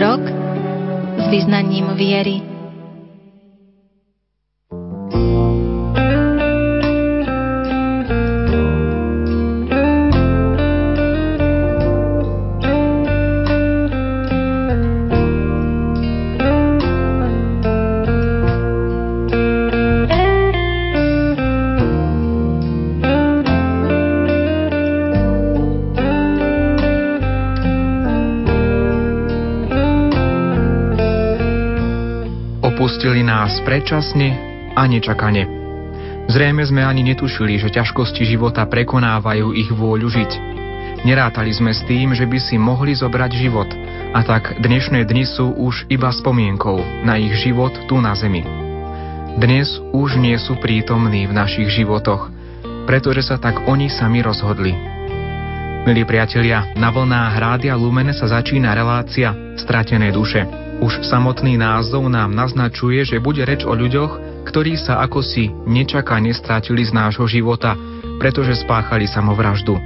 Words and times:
Rok 0.00 0.20
s 1.20 1.28
vyznaním 1.28 1.92
viery. 1.94 2.49
Predčasne 33.64 34.28
a 34.76 34.82
nečakane. 34.86 35.44
Zrejme 36.30 36.62
sme 36.62 36.86
ani 36.86 37.02
netušili, 37.02 37.58
že 37.58 37.74
ťažkosti 37.74 38.22
života 38.22 38.62
prekonávajú 38.68 39.50
ich 39.56 39.70
vôľu 39.74 40.08
žiť. 40.08 40.32
Nerátali 41.02 41.50
sme 41.50 41.72
s 41.72 41.80
tým, 41.88 42.12
že 42.12 42.28
by 42.28 42.38
si 42.38 42.60
mohli 42.60 42.92
zobrať 42.92 43.30
život, 43.32 43.70
a 44.10 44.20
tak 44.26 44.58
dnešné 44.58 45.06
dni 45.06 45.24
sú 45.24 45.54
už 45.54 45.86
iba 45.88 46.10
spomienkou 46.10 47.06
na 47.06 47.16
ich 47.16 47.34
život 47.40 47.72
tu 47.86 48.02
na 48.02 48.12
zemi. 48.12 48.42
Dnes 49.38 49.80
už 49.94 50.18
nie 50.18 50.34
sú 50.36 50.58
prítomní 50.58 51.24
v 51.24 51.32
našich 51.32 51.70
životoch, 51.70 52.28
pretože 52.84 53.22
sa 53.22 53.38
tak 53.38 53.64
oni 53.70 53.86
sami 53.86 54.20
rozhodli. 54.20 54.74
Milí 55.86 56.04
priatelia, 56.04 56.76
na 56.76 56.92
vlnách 56.92 57.34
Rádia 57.40 57.72
Lumen 57.72 58.12
sa 58.12 58.28
začína 58.28 58.76
relácia 58.76 59.32
Stratené 59.56 60.12
duše. 60.12 60.59
Už 60.80 61.04
samotný 61.04 61.60
názov 61.60 62.08
nám 62.08 62.32
naznačuje, 62.32 63.04
že 63.04 63.20
bude 63.20 63.44
reč 63.44 63.68
o 63.68 63.76
ľuďoch, 63.76 64.44
ktorí 64.48 64.80
sa 64.80 65.04
ako 65.04 65.20
si 65.20 65.52
nečakane 65.68 66.32
strátili 66.32 66.88
z 66.88 66.96
nášho 66.96 67.28
života, 67.28 67.76
pretože 68.16 68.64
spáchali 68.64 69.04
samovraždu. 69.04 69.76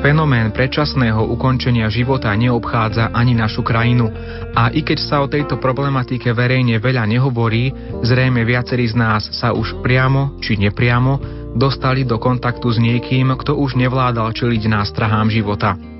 Fenomén 0.00 0.52
predčasného 0.52 1.28
ukončenia 1.32 1.88
života 1.88 2.32
neobchádza 2.36 3.12
ani 3.12 3.32
našu 3.36 3.64
krajinu 3.64 4.12
a 4.52 4.68
i 4.68 4.84
keď 4.84 4.98
sa 5.00 5.20
o 5.24 5.28
tejto 5.28 5.56
problematike 5.56 6.28
verejne 6.32 6.76
veľa 6.76 7.08
nehovorí, 7.08 7.72
zrejme 8.04 8.44
viacerí 8.44 8.84
z 8.88 9.00
nás 9.00 9.28
sa 9.32 9.56
už 9.56 9.80
priamo 9.80 10.40
či 10.44 10.60
nepriamo 10.60 11.44
dostali 11.56 12.04
do 12.04 12.20
kontaktu 12.20 12.68
s 12.68 12.76
niekým, 12.80 13.32
kto 13.32 13.56
už 13.56 13.80
nevládal 13.80 14.32
čeliť 14.36 14.62
nástrahám 14.68 15.32
života. 15.32 15.93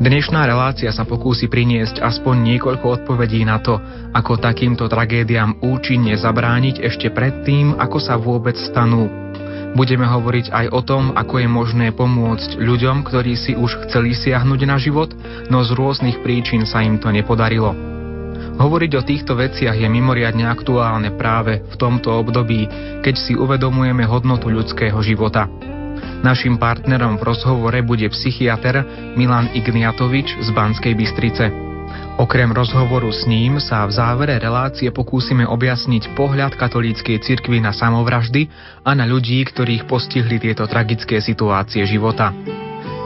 Dnešná 0.00 0.48
relácia 0.48 0.88
sa 0.96 1.04
pokúsi 1.04 1.44
priniesť 1.44 2.00
aspoň 2.00 2.56
niekoľko 2.56 3.04
odpovedí 3.04 3.44
na 3.44 3.60
to, 3.60 3.76
ako 4.16 4.40
takýmto 4.40 4.88
tragédiám 4.88 5.60
účinne 5.60 6.16
zabrániť 6.16 6.80
ešte 6.80 7.12
predtým, 7.12 7.76
ako 7.76 8.00
sa 8.00 8.16
vôbec 8.16 8.56
stanú. 8.56 9.12
Budeme 9.76 10.08
hovoriť 10.08 10.56
aj 10.56 10.66
o 10.72 10.80
tom, 10.80 11.12
ako 11.12 11.44
je 11.44 11.48
možné 11.52 11.86
pomôcť 11.92 12.56
ľuďom, 12.56 13.04
ktorí 13.04 13.36
si 13.36 13.52
už 13.52 13.84
chceli 13.84 14.16
siahnuť 14.16 14.60
na 14.64 14.80
život, 14.80 15.12
no 15.52 15.60
z 15.60 15.76
rôznych 15.76 16.24
príčin 16.24 16.64
sa 16.64 16.80
im 16.80 16.96
to 16.96 17.12
nepodarilo. 17.12 17.76
Hovoriť 18.56 18.92
o 18.96 19.04
týchto 19.04 19.36
veciach 19.36 19.76
je 19.76 19.84
mimoriadne 19.84 20.48
aktuálne 20.48 21.12
práve 21.12 21.60
v 21.60 21.76
tomto 21.76 22.08
období, 22.08 22.64
keď 23.04 23.20
si 23.20 23.36
uvedomujeme 23.36 24.08
hodnotu 24.08 24.48
ľudského 24.48 24.96
života. 25.04 25.44
Naším 26.20 26.60
partnerom 26.60 27.16
v 27.16 27.26
rozhovore 27.32 27.80
bude 27.80 28.06
psychiatr 28.12 28.84
Milan 29.16 29.48
Igniatovič 29.56 30.36
z 30.40 30.48
Banskej 30.52 30.92
Bystrice. 30.92 31.48
Okrem 32.20 32.52
rozhovoru 32.52 33.08
s 33.08 33.24
ním 33.24 33.56
sa 33.56 33.88
v 33.88 33.96
závere 33.96 34.36
relácie 34.36 34.92
pokúsime 34.92 35.48
objasniť 35.48 36.12
pohľad 36.12 36.52
katolíckej 36.52 37.16
cirkvi 37.24 37.64
na 37.64 37.72
samovraždy 37.72 38.46
a 38.84 38.92
na 38.92 39.08
ľudí, 39.08 39.40
ktorých 39.48 39.88
postihli 39.88 40.36
tieto 40.36 40.68
tragické 40.68 41.18
situácie 41.24 41.80
života. 41.88 42.36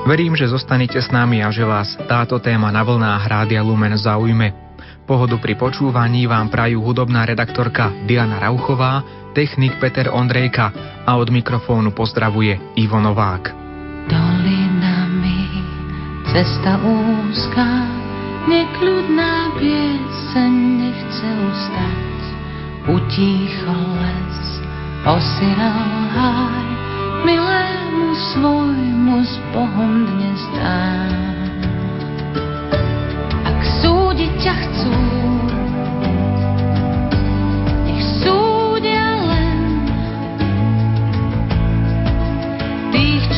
Verím, 0.04 0.36
že 0.36 0.50
zostanete 0.50 0.98
s 1.00 1.08
nami 1.08 1.40
a 1.40 1.48
že 1.48 1.64
vás 1.64 1.96
táto 2.10 2.36
téma 2.42 2.68
na 2.74 2.84
vlnách 2.84 3.24
Rádia 3.24 3.64
Lumen 3.64 3.94
zaujme. 3.96 4.52
Pohodu 5.08 5.36
pri 5.40 5.56
počúvaní 5.56 6.28
vám 6.28 6.52
prajú 6.52 6.82
hudobná 6.84 7.24
redaktorka 7.24 7.88
Diana 8.04 8.36
Rauchová, 8.40 9.23
technik 9.34 9.76
Peter 9.82 10.06
Ondrejka 10.14 10.70
a 11.02 11.18
od 11.18 11.28
mikrofónu 11.34 11.90
pozdravuje 11.90 12.54
Ivo 12.78 13.02
Novák. 13.02 13.50
Dolinami 14.06 15.42
cesta 16.30 16.78
úzka, 16.78 17.66
nekľudná 18.46 19.58
pieseň 19.58 20.52
nechce 20.78 21.28
ustať. 21.50 22.20
Utíchol 22.94 23.84
les, 23.98 24.38
osiral 25.02 25.90
háj, 26.14 26.66
milému 27.26 28.08
svojmu 28.34 29.16
s 29.26 29.34
Bohom 29.50 29.92
dnes 30.14 30.42
dám. 30.54 31.10
Ak 33.50 33.60
súdiť 33.82 34.32
ťa 34.38 34.54
chcú, 34.54 34.94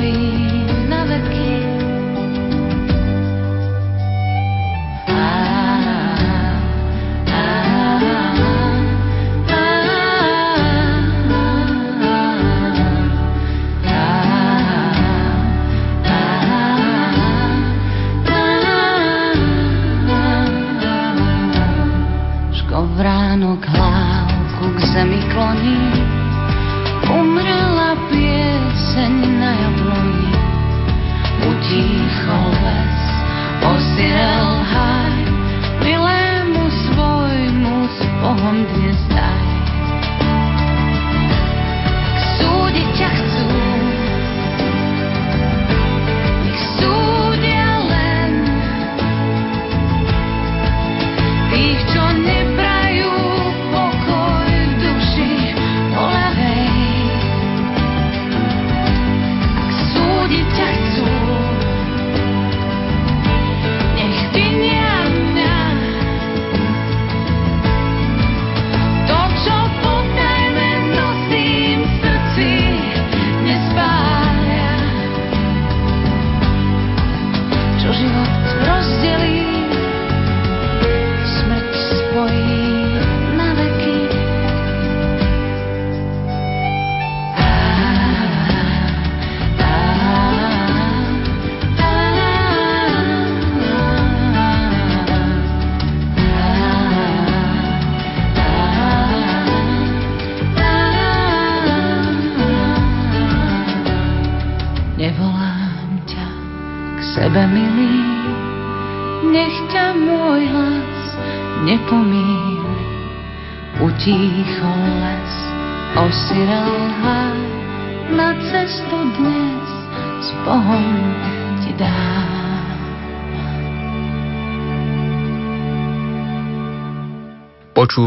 going. 0.00 0.49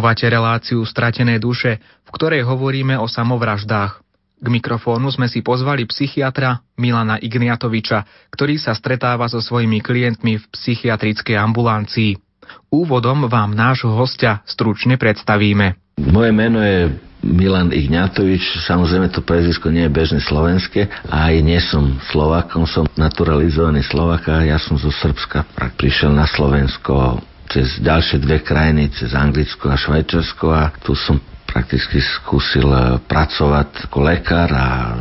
Počúvate 0.03 0.27
reláciu 0.27 0.83
Stratené 0.83 1.39
duše, 1.39 1.79
v 1.79 2.09
ktorej 2.11 2.43
hovoríme 2.43 2.99
o 2.99 3.07
samovraždách. 3.07 4.03
K 4.35 4.47
mikrofónu 4.51 5.07
sme 5.07 5.31
si 5.31 5.39
pozvali 5.39 5.87
psychiatra 5.87 6.59
Milana 6.75 7.15
Igniatoviča, 7.15 8.03
ktorý 8.27 8.59
sa 8.59 8.75
stretáva 8.75 9.31
so 9.31 9.39
svojimi 9.39 9.79
klientmi 9.79 10.43
v 10.43 10.45
psychiatrickej 10.51 11.39
ambulancii. 11.39 12.19
Úvodom 12.67 13.31
vám 13.31 13.55
nášho 13.55 13.95
hostia 13.95 14.43
stručne 14.43 14.99
predstavíme. 14.99 15.79
Moje 15.95 16.35
meno 16.35 16.59
je 16.59 16.91
Milan 17.23 17.71
Igňatovič, 17.71 18.59
samozrejme 18.67 19.07
to 19.07 19.23
prezvisko 19.23 19.71
nie 19.71 19.87
je 19.87 19.95
bežné 19.95 20.19
slovenské 20.19 20.91
a 21.07 21.31
aj 21.31 21.35
nie 21.39 21.63
som 21.63 21.95
Slovakom, 22.11 22.67
som 22.67 22.83
naturalizovaný 22.99 23.79
Slovaka, 23.87 24.43
ja 24.43 24.59
som 24.59 24.75
zo 24.75 24.91
Srbska, 24.91 25.47
prišiel 25.79 26.11
na 26.11 26.27
Slovensko 26.27 27.23
cez 27.53 27.77
ďalšie 27.85 28.17
dve 28.17 28.41
krajiny, 28.41 28.89
cez 28.89 29.13
Anglicko 29.13 29.69
a 29.69 29.77
Švajčarsko 29.77 30.47
a 30.49 30.73
tu 30.81 30.97
som 30.97 31.21
prakticky 31.45 32.01
skúsil 32.01 32.65
eh, 32.73 32.97
pracovať 33.05 33.87
ako 33.87 33.97
lekár 34.01 34.49
a 34.49 34.97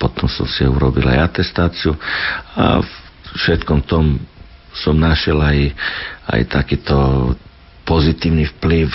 potom 0.00 0.24
som 0.32 0.48
si 0.48 0.64
urobil 0.64 1.04
aj 1.12 1.28
atestáciu 1.28 1.92
a 2.56 2.80
v 2.80 2.90
všetkom 3.36 3.84
tom 3.84 4.16
som 4.72 4.96
našiel 4.96 5.36
aj, 5.36 5.76
aj 6.32 6.40
takýto 6.48 6.96
pozitívny 7.84 8.48
vplyv 8.56 8.88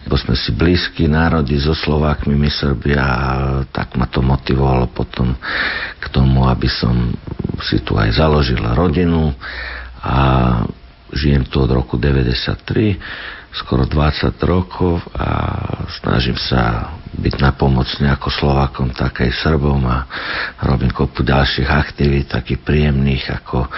lebo 0.00 0.16
sme 0.16 0.32
si 0.32 0.56
blízki 0.56 1.04
národy 1.12 1.60
so 1.60 1.76
Slovákmi, 1.76 2.32
my 2.32 2.48
Srbia, 2.48 3.04
tak 3.68 4.00
ma 4.00 4.08
to 4.08 4.24
motivovalo 4.24 4.88
potom 4.88 5.36
k 6.00 6.04
tomu, 6.08 6.48
aby 6.48 6.72
som 6.72 7.12
si 7.60 7.84
tu 7.84 8.00
aj 8.00 8.16
založil 8.16 8.64
rodinu 8.72 9.36
a 10.00 10.16
žijem 11.12 11.44
tu 11.44 11.62
od 11.62 11.70
roku 11.70 11.96
93 11.98 12.98
skoro 13.52 13.84
20 13.84 14.30
rokov 14.46 15.02
a 15.14 15.28
snažím 16.00 16.38
sa 16.38 16.94
byť 17.20 17.34
na 17.38 17.52
pomoc 17.52 17.86
nejako 18.00 18.32
Slovakom, 18.32 18.96
tak 18.96 19.20
aj 19.20 19.44
Srbom 19.44 19.84
a 19.84 20.08
robím 20.64 20.88
kopu 20.88 21.20
ďalších 21.20 21.68
aktivít, 21.68 22.32
takých 22.32 22.64
príjemných, 22.64 23.44
ako 23.44 23.68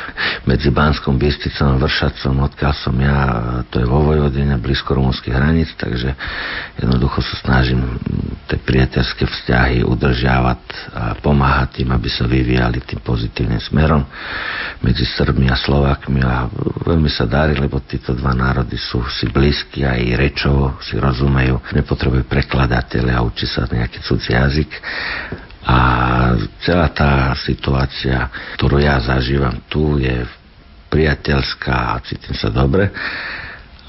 medzi 0.47 0.71
Banskom 0.71 1.19
Bysticom 1.19 1.77
a 1.77 1.81
Vršacom, 1.83 2.39
odkiaľ 2.47 2.73
som 2.79 2.95
ja, 3.03 3.19
to 3.69 3.83
je 3.83 3.87
vo 3.87 4.07
Vojvodine, 4.07 4.55
blízko 4.63 4.95
rumúnskych 4.95 5.35
hraníc, 5.35 5.75
takže 5.75 6.15
jednoducho 6.79 7.19
sa 7.21 7.37
snažím 7.43 7.99
tie 8.47 8.59
priateľské 8.63 9.27
vzťahy 9.27 9.83
udržiavať 9.83 10.63
a 10.95 11.03
pomáhať 11.19 11.83
tým, 11.83 11.91
aby 11.91 12.09
sa 12.09 12.25
vyvíjali 12.31 12.79
tým 12.85 13.03
pozitívnym 13.03 13.59
smerom 13.59 14.07
medzi 14.85 15.03
Srbmi 15.03 15.51
a 15.51 15.57
Slovákmi. 15.59 16.21
A 16.23 16.47
veľmi 16.87 17.11
sa 17.11 17.27
darí, 17.27 17.59
lebo 17.59 17.83
títo 17.83 18.15
dva 18.15 18.37
národy 18.37 18.79
sú 18.79 19.03
si 19.11 19.27
blízki 19.31 19.83
aj 19.83 20.01
rečovo 20.15 20.77
si 20.85 20.99
rozumejú, 21.01 21.59
nepotrebujú 21.73 22.29
prekladateľe 22.29 23.13
a 23.15 23.25
učí 23.33 23.49
sa 23.49 23.65
nejaký 23.65 24.05
cudzí 24.05 24.37
jazyk. 24.37 24.71
A 25.63 25.79
celá 26.61 26.93
tá 26.93 27.33
situácia, 27.39 28.29
ktorú 28.59 28.83
ja 28.83 29.01
zažívam 29.01 29.57
tu, 29.73 29.97
je 29.97 30.27
priateľská 30.93 31.97
a 31.97 32.03
cítim 32.05 32.37
sa 32.37 32.53
dobre 32.53 32.93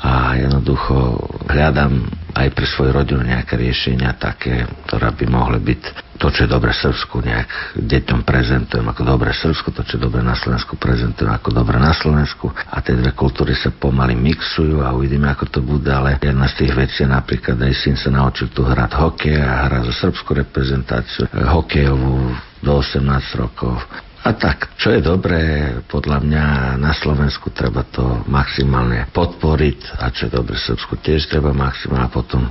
a 0.04 0.36
jednoducho 0.36 1.16
hľadám 1.48 2.12
aj 2.36 2.48
pre 2.52 2.66
svoju 2.68 2.92
rodinu 2.92 3.24
nejaké 3.24 3.56
riešenia 3.56 4.20
také, 4.20 4.68
ktoré 4.84 5.16
by 5.16 5.26
mohli 5.32 5.64
byť 5.64 5.82
to, 6.20 6.28
čo 6.28 6.44
je 6.44 6.50
dobre 6.50 6.76
Srbsku, 6.76 7.24
nejak 7.24 7.80
deťom 7.80 8.28
prezentujem 8.28 8.84
ako 8.84 9.02
dobre 9.04 9.32
Srbsku, 9.32 9.72
to, 9.72 9.84
čo 9.88 9.96
je 9.96 10.04
dobre 10.04 10.20
na 10.20 10.36
Slovensku, 10.36 10.76
prezentujem 10.76 11.32
ako 11.32 11.56
dobre 11.56 11.80
na 11.80 11.96
Slovensku. 11.96 12.52
A 12.52 12.84
tie 12.84 13.00
dve 13.00 13.16
kultúry 13.16 13.56
sa 13.56 13.72
pomaly 13.72 14.16
mixujú 14.16 14.84
a 14.84 14.92
uvidíme, 14.92 15.32
ako 15.32 15.46
to 15.52 15.60
bude, 15.64 15.88
ale 15.88 16.20
jedna 16.20 16.48
z 16.52 16.64
tých 16.64 16.74
vecí 16.76 17.02
napríklad 17.08 17.60
aj 17.60 17.74
syn 17.76 17.96
sa 17.96 18.12
naučil 18.12 18.52
tu 18.52 18.64
hrať 18.64 18.92
hokej 18.96 19.40
a 19.40 19.68
hrá 19.68 19.84
za 19.88 19.94
srbskú 20.08 20.36
reprezentáciu 20.36 21.28
eh, 21.28 21.48
hokejovú 21.48 22.36
do 22.64 22.72
18 22.80 23.04
rokov 23.40 23.84
a 24.24 24.32
tak, 24.40 24.80
čo 24.80 24.96
je 24.96 25.04
dobré, 25.04 25.76
podľa 25.92 26.24
mňa 26.24 26.46
na 26.80 26.96
Slovensku 26.96 27.52
treba 27.52 27.84
to 27.84 28.24
maximálne 28.32 29.12
podporiť 29.12 30.00
a 30.00 30.08
čo 30.16 30.32
je 30.32 30.32
dobré 30.32 30.56
Srbsku 30.56 30.96
tiež 31.04 31.28
treba 31.28 31.52
maximálne 31.52 32.08
a 32.08 32.14
potom 32.14 32.48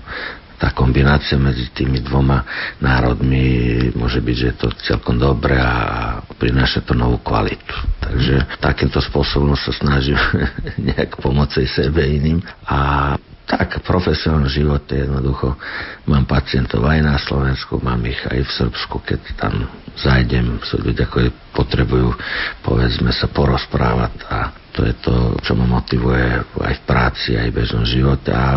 tá 0.61 0.71
kombinácia 0.71 1.35
medzi 1.35 1.75
tými 1.75 1.99
dvoma 2.07 2.47
národmi 2.79 3.91
môže 3.99 4.23
byť, 4.23 4.37
že 4.39 4.47
je 4.47 4.57
to 4.63 4.69
celkom 4.87 5.19
dobré 5.19 5.59
a 5.59 6.23
prináša 6.39 6.87
to 6.87 6.95
novú 6.95 7.19
kvalitu. 7.19 7.75
Takže 7.99 8.63
takýmto 8.63 9.03
spôsobom 9.03 9.59
sa 9.59 9.75
snažím 9.75 10.15
nejak 10.95 11.19
pomôcť 11.19 11.67
sebe 11.67 12.07
iným 12.07 12.39
a 12.63 13.17
tak, 13.47 13.83
profesionálnom 13.83 14.49
živote 14.49 14.97
jednoducho. 14.97 15.59
Mám 16.07 16.25
pacientov 16.31 16.87
aj 16.87 17.01
na 17.03 17.17
Slovensku, 17.19 17.83
mám 17.83 18.01
ich 18.07 18.19
aj 18.25 18.39
v 18.39 18.51
Srbsku, 18.63 18.97
keď 19.03 19.21
tam 19.37 19.67
zajdem, 19.99 20.63
sú 20.65 20.81
ľudia, 20.81 21.05
ktorí 21.05 21.29
potrebujú, 21.53 22.17
povedzme, 22.65 23.13
sa 23.13 23.29
porozprávať 23.29 24.15
a 24.31 24.39
to 24.73 24.89
je 24.89 24.95
to, 25.05 25.37
čo 25.45 25.53
ma 25.53 25.69
motivuje 25.69 26.41
aj 26.65 26.75
v 26.81 26.83
práci, 26.89 27.37
aj 27.37 27.53
v 27.53 27.57
bežnom 27.61 27.85
živote. 27.85 28.33
A 28.33 28.57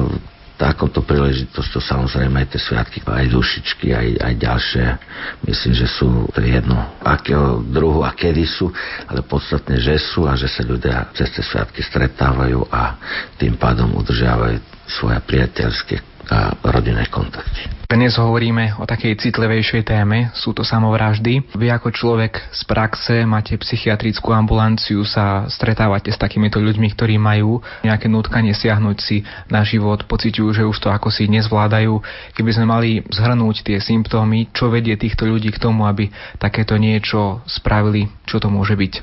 takomto 0.55 1.03
príležitosťou 1.03 1.83
samozrejme 1.83 2.39
aj 2.39 2.55
tie 2.55 2.61
sviatky, 2.63 2.97
aj 3.03 3.27
dušičky, 3.27 3.91
aj, 3.91 4.07
aj 4.23 4.33
ďalšie. 4.39 4.85
Myslím, 5.43 5.73
že 5.75 5.87
sú 5.91 6.31
to 6.31 6.39
jedno, 6.39 6.79
akého 7.03 7.59
druhu 7.67 8.07
a 8.07 8.15
kedy 8.15 8.47
sú, 8.47 8.71
ale 9.11 9.19
podstatne, 9.27 9.75
že 9.75 9.99
sú 9.99 10.23
a 10.23 10.39
že 10.39 10.47
sa 10.47 10.63
ľudia 10.63 11.11
cez 11.11 11.27
tie 11.35 11.43
sviatky 11.43 11.83
stretávajú 11.83 12.71
a 12.71 12.95
tým 13.35 13.59
pádom 13.59 13.91
udržiavajú 13.99 14.74
svoje 14.87 15.19
priateľské 15.25 16.15
a 16.25 16.57
rodinné 16.65 17.05
kontakty. 17.13 17.69
Dnes 17.85 18.17
hovoríme 18.17 18.81
o 18.81 18.85
takej 18.89 19.13
citlivejšej 19.21 19.85
téme, 19.85 20.33
sú 20.33 20.57
to 20.57 20.65
samovraždy. 20.65 21.53
Vy 21.53 21.69
ako 21.69 21.93
človek 21.93 22.49
z 22.49 22.61
praxe 22.65 23.29
máte 23.29 23.53
psychiatrickú 23.61 24.33
ambulanciu, 24.33 25.05
sa 25.05 25.45
stretávate 25.45 26.09
s 26.09 26.17
takýmito 26.17 26.57
ľuďmi, 26.57 26.97
ktorí 26.97 27.21
majú 27.21 27.61
nejaké 27.85 28.09
nutkanie 28.09 28.57
siahnuť 28.57 28.97
si 28.97 29.21
na 29.53 29.61
život, 29.61 30.01
pociťujú, 30.09 30.49
že 30.49 30.63
už 30.65 30.77
to 30.81 30.89
ako 30.89 31.13
si 31.13 31.29
nezvládajú. 31.29 32.01
Keby 32.33 32.51
sme 32.57 32.65
mali 32.65 33.05
zhrnúť 33.05 33.61
tie 33.61 33.77
symptómy, 33.77 34.49
čo 34.49 34.73
vedie 34.73 34.97
týchto 34.97 35.29
ľudí 35.29 35.53
k 35.53 35.61
tomu, 35.61 35.85
aby 35.85 36.09
takéto 36.41 36.73
niečo 36.81 37.45
spravili, 37.45 38.09
čo 38.25 38.41
to 38.41 38.49
môže 38.49 38.73
byť? 38.73 38.93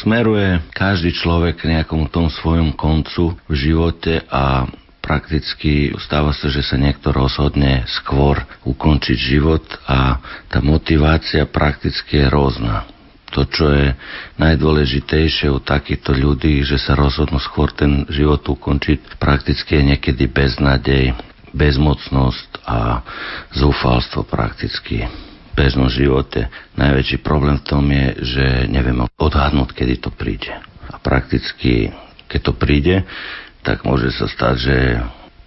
Smeruje 0.00 0.64
každý 0.72 1.12
človek 1.12 1.60
k 1.60 1.76
nejakomu 1.76 2.08
tom 2.08 2.32
svojom 2.32 2.72
koncu 2.72 3.36
v 3.46 3.54
živote 3.54 4.24
a 4.32 4.64
prakticky 5.00 5.96
stáva 5.98 6.30
sa, 6.36 6.52
že 6.52 6.62
sa 6.62 6.76
niekto 6.76 7.10
rozhodne 7.10 7.88
skôr 7.88 8.40
ukončiť 8.62 9.18
život 9.18 9.64
a 9.88 10.20
tá 10.46 10.60
motivácia 10.60 11.48
prakticky 11.48 12.22
je 12.22 12.26
rôzna. 12.28 12.86
To, 13.30 13.46
čo 13.46 13.70
je 13.70 13.94
najdôležitejšie 14.42 15.54
u 15.54 15.62
takýchto 15.62 16.12
ľudí, 16.12 16.66
že 16.66 16.82
sa 16.82 16.98
rozhodnú 16.98 17.38
skôr 17.38 17.70
ten 17.70 18.02
život 18.10 18.42
ukončiť, 18.42 19.22
prakticky 19.22 19.78
je 19.78 19.82
niekedy 19.94 20.26
beznadej, 20.26 21.14
bezmocnosť 21.54 22.50
a 22.66 23.02
zúfalstvo 23.54 24.26
prakticky 24.26 25.06
v 25.06 25.52
bežnom 25.54 25.90
živote. 25.90 26.50
Najväčší 26.74 27.22
problém 27.22 27.58
v 27.58 27.66
tom 27.66 27.86
je, 27.86 28.06
že 28.22 28.46
nevieme 28.66 29.06
odhadnúť, 29.18 29.78
kedy 29.78 29.94
to 30.02 30.10
príde. 30.10 30.50
A 30.90 30.98
prakticky, 30.98 31.94
keď 32.26 32.40
to 32.50 32.52
príde, 32.58 33.06
tak 33.60 33.84
môže 33.84 34.12
sa 34.14 34.26
stať, 34.26 34.54
že 34.56 34.76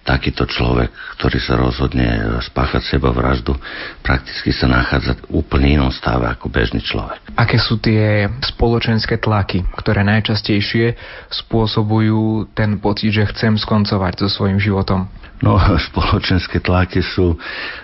takýto 0.04 0.44
človek, 0.44 0.92
ktorý 1.16 1.38
sa 1.40 1.56
rozhodne 1.56 2.38
spáchať 2.44 2.84
seba 2.84 3.08
vraždu, 3.08 3.56
prakticky 4.04 4.52
sa 4.52 4.68
nachádza 4.68 5.16
v 5.16 5.40
úplne 5.40 5.80
inom 5.80 5.88
stave 5.88 6.28
ako 6.28 6.52
bežný 6.52 6.84
človek. 6.84 7.18
Aké 7.34 7.56
sú 7.56 7.80
tie 7.80 8.28
spoločenské 8.44 9.16
tlaky, 9.16 9.64
ktoré 9.80 10.04
najčastejšie 10.04 10.94
spôsobujú 11.32 12.52
ten 12.52 12.76
pocit, 12.76 13.16
že 13.16 13.24
chcem 13.32 13.56
skoncovať 13.56 14.20
so 14.20 14.28
svojím 14.28 14.60
životom? 14.60 15.08
No, 15.40 15.56
spoločenské 15.88 16.60
tlaky 16.60 17.00
sú 17.00 17.40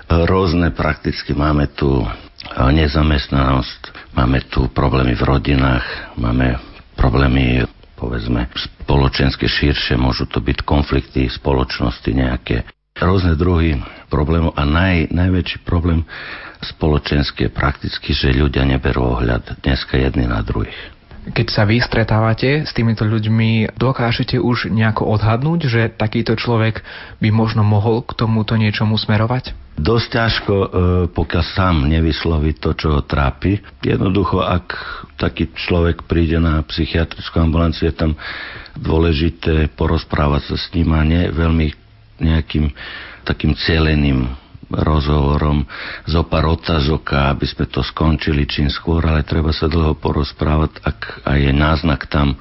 rôzne 0.07 0.71
prakticky. 0.77 1.33
Máme 1.33 1.73
tu 1.73 2.05
nezamestnanosť, 2.53 4.13
máme 4.13 4.45
tu 4.53 4.69
problémy 4.77 5.17
v 5.17 5.25
rodinách, 5.25 5.85
máme 6.21 6.61
problémy 7.01 7.65
povedzme 8.01 8.49
spoločenské 8.57 9.45
širšie, 9.45 10.01
môžu 10.01 10.25
to 10.25 10.41
byť 10.41 10.65
konflikty 10.65 11.29
spoločnosti 11.29 12.09
nejaké, 12.09 12.65
rôzne 12.97 13.37
druhy 13.37 13.77
problémov 14.09 14.57
a 14.57 14.65
naj, 14.65 15.13
najväčší 15.13 15.63
problém 15.69 16.09
spoločenský 16.61 17.49
je 17.49 17.53
prakticky, 17.53 18.11
že 18.17 18.37
ľudia 18.37 18.65
neberú 18.65 19.21
ohľad 19.21 19.61
dneska 19.65 19.97
jedni 19.97 20.29
na 20.29 20.41
druhých. 20.45 20.77
Keď 21.21 21.47
sa 21.53 21.69
vy 21.69 21.85
stretávate 21.85 22.65
s 22.65 22.73
týmito 22.73 23.05
ľuďmi, 23.05 23.77
dokážete 23.77 24.41
už 24.41 24.73
nejako 24.73 25.05
odhadnúť, 25.05 25.61
že 25.69 25.83
takýto 25.93 26.33
človek 26.33 26.81
by 27.21 27.29
možno 27.29 27.61
mohol 27.61 28.01
k 28.01 28.17
tomuto 28.17 28.57
niečomu 28.57 28.97
smerovať? 28.97 29.53
Dosť 29.79 30.07
ťažko, 30.13 30.55
e, 30.55 30.69
pokiaľ 31.15 31.45
sám 31.57 31.77
nevysloví 31.89 32.59
to, 32.59 32.77
čo 32.77 32.99
ho 32.99 33.03
trápi. 33.07 33.63
Jednoducho, 33.81 34.43
ak 34.45 34.67
taký 35.17 35.53
človek 35.57 36.05
príde 36.05 36.37
na 36.37 36.61
psychiatrickú 36.65 37.41
ambulanciu, 37.41 37.89
je 37.89 37.97
tam 37.97 38.13
dôležité 38.77 39.73
porozprávať 39.77 40.53
sa 40.53 40.57
s 40.61 40.67
ním 40.77 40.93
a 40.93 41.01
nie 41.05 41.33
veľmi 41.33 41.67
nejakým 42.21 42.69
takým 43.25 43.57
celeným 43.57 44.29
rozhovorom 44.71 45.67
zo 46.07 46.23
pár 46.31 46.55
otázok, 46.55 47.35
aby 47.35 47.43
sme 47.43 47.67
to 47.67 47.83
skončili 47.83 48.47
čím 48.47 48.71
skôr, 48.71 49.03
ale 49.03 49.27
treba 49.27 49.51
sa 49.51 49.67
dlho 49.67 49.99
porozprávať, 49.99 50.79
ak 50.87 51.27
aj 51.27 51.39
je 51.43 51.53
náznak 51.53 52.07
tam 52.07 52.39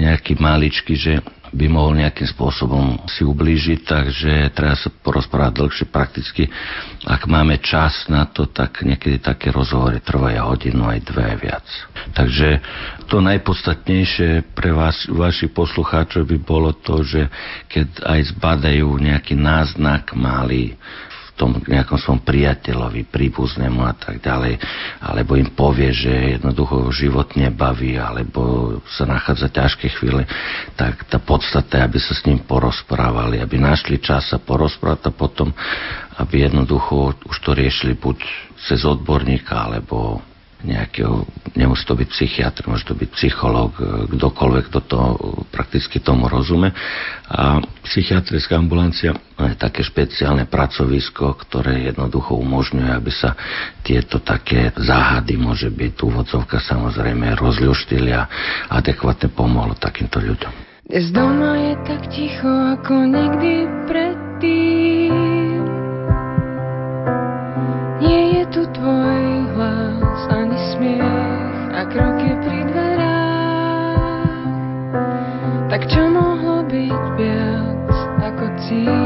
nejaký 0.00 0.40
maličky, 0.40 0.96
že 0.96 1.20
by 1.52 1.66
mohol 1.70 1.98
nejakým 1.98 2.26
spôsobom 2.26 3.06
si 3.10 3.22
ublížiť, 3.22 3.80
takže 3.86 4.32
treba 4.50 4.74
sa 4.74 4.90
porozprávať 4.90 5.52
dlhšie 5.62 5.86
prakticky. 5.90 6.50
Ak 7.06 7.26
máme 7.30 7.62
čas 7.62 8.10
na 8.10 8.26
to, 8.26 8.50
tak 8.50 8.82
niekedy 8.82 9.22
také 9.22 9.54
rozhovory 9.54 10.02
trvajú 10.02 10.40
hodinu 10.42 10.90
aj 10.90 11.00
dve 11.06 11.38
viac. 11.38 11.66
Takže 12.14 12.62
to 13.06 13.22
najpodstatnejšie 13.22 14.54
pre 14.54 14.74
vás, 14.74 15.06
vašich 15.06 15.54
poslucháčov 15.54 16.26
by 16.26 16.38
bolo 16.42 16.74
to, 16.74 17.06
že 17.06 17.30
keď 17.70 17.88
aj 18.02 18.20
zbadajú 18.34 18.88
nejaký 18.98 19.38
náznak 19.38 20.14
malý 20.14 20.74
tom 21.36 21.60
nejakom 21.68 22.00
svom 22.00 22.24
priateľovi, 22.24 23.06
príbuznému 23.12 23.84
a 23.84 23.92
tak 23.92 24.24
ďalej, 24.24 24.56
alebo 25.04 25.36
im 25.36 25.52
povie, 25.52 25.92
že 25.92 26.40
jednoducho 26.40 26.88
život 26.96 27.36
nebaví, 27.36 28.00
alebo 28.00 28.74
sa 28.88 29.04
nachádza 29.04 29.52
ťažké 29.52 29.92
chvíle, 30.00 30.24
tak 30.74 31.04
tá 31.06 31.20
podstata 31.20 31.84
je, 31.84 31.86
aby 31.86 31.98
sa 32.00 32.16
s 32.16 32.24
ním 32.24 32.40
porozprávali, 32.40 33.38
aby 33.38 33.60
našli 33.60 34.00
čas 34.00 34.32
sa 34.32 34.40
porozprávať 34.40 35.08
a 35.08 35.12
potom, 35.12 35.52
aby 36.16 36.48
jednoducho 36.48 37.12
už 37.28 37.36
to 37.44 37.52
riešili 37.52 37.94
buď 38.00 38.18
cez 38.66 38.82
odborníka, 38.88 39.68
alebo 39.68 40.24
nejakého, 40.66 41.22
nemusí 41.54 41.86
to 41.86 41.94
byť 41.94 42.08
psychiatr, 42.10 42.66
môže 42.66 42.84
to 42.84 42.98
byť 42.98 43.10
psychológ, 43.14 43.78
e, 43.78 44.10
kdokoľvek, 44.10 44.64
kto 44.66 44.80
to 44.84 45.00
prakticky 45.54 46.02
tomu 46.02 46.26
rozume. 46.26 46.74
A 47.30 47.62
psychiatrická 47.86 48.58
ambulancia 48.58 49.14
je 49.38 49.54
také 49.54 49.86
špeciálne 49.86 50.50
pracovisko, 50.50 51.38
ktoré 51.46 51.94
jednoducho 51.94 52.34
umožňuje, 52.34 52.90
aby 52.90 53.12
sa 53.14 53.38
tieto 53.86 54.18
také 54.18 54.74
záhady, 54.74 55.38
môže 55.38 55.70
byť 55.70 55.94
úvodzovka 56.02 56.58
samozrejme, 56.58 57.38
rozľuštili 57.38 58.10
a 58.10 58.26
adekvátne 58.74 59.30
pomohlo 59.30 59.78
takýmto 59.78 60.18
ľuďom. 60.18 60.66
Dnes 60.86 61.10
doma 61.10 61.58
je 61.58 61.74
tak 61.82 62.02
ticho 62.14 62.46
ako 62.78 62.94
nikdy 63.10 63.66
predtým. 63.90 64.75
Ako 78.66 79.05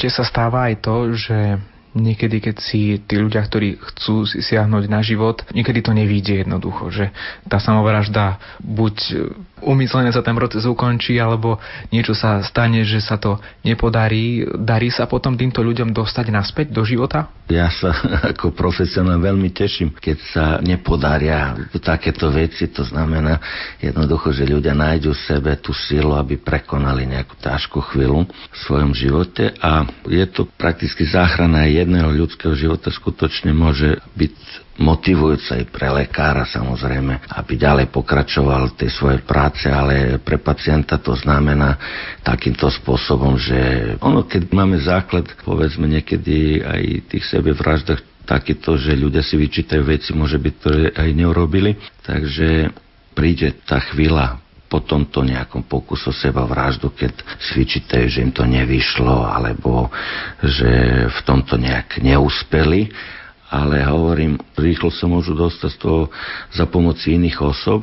živote 0.00 0.16
sa 0.16 0.24
stáva 0.24 0.72
aj 0.72 0.80
to, 0.80 1.12
že 1.12 1.60
niekedy, 1.92 2.40
keď 2.40 2.56
si 2.56 2.96
tí 3.04 3.20
ľudia, 3.20 3.44
ktorí 3.44 3.76
chcú 3.76 4.24
si 4.24 4.40
siahnuť 4.40 4.88
na 4.88 5.04
život, 5.04 5.44
niekedy 5.52 5.84
to 5.84 5.92
nevíde 5.92 6.40
jednoducho, 6.40 6.88
že 6.88 7.12
tá 7.44 7.60
samovražda 7.60 8.40
buď 8.64 8.96
umyslene 9.64 10.10
sa 10.10 10.24
ten 10.24 10.36
proces 10.36 10.64
ukončí, 10.66 11.16
alebo 11.20 11.60
niečo 11.92 12.16
sa 12.16 12.40
stane, 12.44 12.82
že 12.84 13.00
sa 13.00 13.20
to 13.20 13.38
nepodarí. 13.62 14.44
Darí 14.60 14.88
sa 14.88 15.06
potom 15.06 15.36
týmto 15.36 15.60
ľuďom 15.64 15.92
dostať 15.92 16.26
naspäť 16.32 16.72
do 16.72 16.82
života? 16.84 17.28
Ja 17.50 17.68
sa 17.68 17.90
ako 18.32 18.54
profesionál 18.54 19.18
veľmi 19.20 19.50
teším, 19.50 19.94
keď 19.96 20.18
sa 20.30 20.44
nepodaria 20.62 21.56
takéto 21.82 22.30
veci. 22.30 22.70
To 22.70 22.86
znamená 22.86 23.38
jednoducho, 23.82 24.30
že 24.30 24.48
ľudia 24.48 24.72
nájdu 24.76 25.12
v 25.12 25.24
sebe 25.26 25.52
tú 25.58 25.74
silu, 25.74 26.14
aby 26.14 26.38
prekonali 26.38 27.06
nejakú 27.08 27.36
ťažkú 27.40 27.78
chvíľu 27.92 28.26
v 28.26 28.56
svojom 28.66 28.92
živote 28.94 29.52
a 29.58 29.84
je 30.06 30.24
to 30.30 30.46
prakticky 30.56 31.06
záchrana 31.06 31.66
jedného 31.66 32.10
ľudského 32.12 32.54
života 32.54 32.92
skutočne 32.92 33.50
môže 33.50 33.98
byť 34.14 34.34
motivujúce 34.78 35.60
aj 35.60 35.64
pre 35.74 35.90
lekára 35.90 36.46
samozrejme, 36.46 37.26
aby 37.36 37.52
ďalej 37.58 37.90
pokračoval 37.90 38.78
tej 38.78 38.94
svojej 38.94 39.20
práce, 39.26 39.66
ale 39.66 40.22
pre 40.22 40.38
pacienta 40.38 40.96
to 40.96 41.12
znamená 41.18 41.76
takýmto 42.22 42.70
spôsobom, 42.70 43.34
že 43.36 43.58
ono, 43.98 44.24
keď 44.24 44.42
máme 44.54 44.78
základ, 44.78 45.26
povedzme 45.42 45.90
niekedy 45.90 46.62
aj 46.62 46.82
tých 47.10 47.24
sebevraždách, 47.28 48.00
takýto, 48.24 48.78
že 48.78 48.94
ľudia 48.94 49.26
si 49.26 49.34
vyčítajú 49.34 49.82
veci, 49.82 50.14
môže 50.14 50.38
byť, 50.38 50.54
ktoré 50.62 50.82
aj 50.94 51.08
neurobili, 51.18 51.74
takže 52.06 52.70
príde 53.10 53.58
tá 53.66 53.82
chvíľa 53.82 54.38
po 54.70 54.78
tomto 54.78 55.26
nejakom 55.26 55.66
pokusu 55.66 56.14
seba 56.14 56.46
vraždu, 56.46 56.94
keď 56.94 57.10
svičíte, 57.42 58.06
že 58.06 58.22
im 58.22 58.30
to 58.30 58.46
nevyšlo, 58.46 59.26
alebo 59.26 59.90
že 60.46 60.70
v 61.10 61.20
tomto 61.26 61.58
nejak 61.58 61.98
neúspeli, 61.98 62.86
ale 63.50 63.82
hovorím, 63.82 64.38
rýchlo 64.54 64.94
sa 64.94 65.10
môžu 65.10 65.34
dostať 65.34 65.70
z 65.74 65.78
toho 65.82 66.02
za 66.54 66.64
pomoci 66.70 67.18
iných 67.18 67.42
osob 67.42 67.82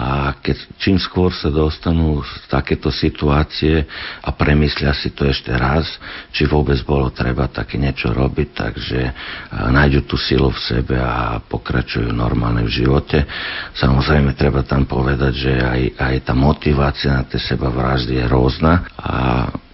a 0.00 0.32
keď 0.40 0.56
čím 0.80 0.96
skôr 0.96 1.28
sa 1.28 1.52
dostanú 1.52 2.24
z 2.24 2.48
takéto 2.48 2.88
situácie 2.88 3.84
a 4.24 4.32
premyslia 4.32 4.96
si 4.96 5.12
to 5.12 5.28
ešte 5.28 5.52
raz, 5.52 5.84
či 6.32 6.48
vôbec 6.48 6.80
bolo 6.88 7.12
treba 7.12 7.52
také 7.52 7.76
niečo 7.76 8.08
robiť, 8.08 8.48
takže 8.48 9.00
nájdu 9.52 10.08
tú 10.08 10.16
silu 10.16 10.48
v 10.48 10.64
sebe 10.64 10.96
a 10.96 11.36
pokračujú 11.44 12.16
normálne 12.16 12.64
v 12.64 12.80
živote. 12.80 13.28
Samozrejme, 13.76 14.32
treba 14.32 14.64
tam 14.64 14.88
povedať, 14.88 15.32
že 15.36 15.52
aj, 15.60 15.82
aj 16.00 16.14
tá 16.24 16.32
motivácia 16.32 17.12
na 17.12 17.28
tie 17.28 17.36
seba 17.36 17.68
vraždy 17.68 18.24
je 18.24 18.24
rôzna 18.24 18.88
a 18.96 19.14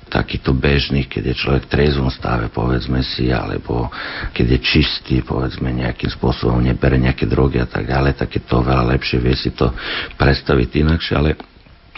takýto 0.06 0.54
bežný, 0.54 1.10
keď 1.10 1.34
je 1.34 1.40
človek 1.40 1.62
v 1.66 1.72
trezvom 1.72 2.10
stave, 2.14 2.46
povedzme 2.48 3.02
si, 3.02 3.34
alebo 3.34 3.90
keď 4.30 4.46
je 4.56 4.58
čistý, 4.62 5.16
povedzme 5.26 5.74
nejakým 5.74 6.10
spôsobom, 6.14 6.62
nebere 6.62 6.94
nejaké 6.94 7.26
drogy 7.26 7.58
a 7.58 7.66
tak 7.66 7.90
ďalej, 7.90 8.14
tak 8.14 8.30
je 8.38 8.42
to 8.46 8.62
veľa 8.62 8.86
lepšie, 8.94 9.18
vie 9.18 9.34
si 9.34 9.50
to 9.50 9.74
predstaviť 10.14 10.68
inakšie, 10.86 11.14
ale 11.18 11.30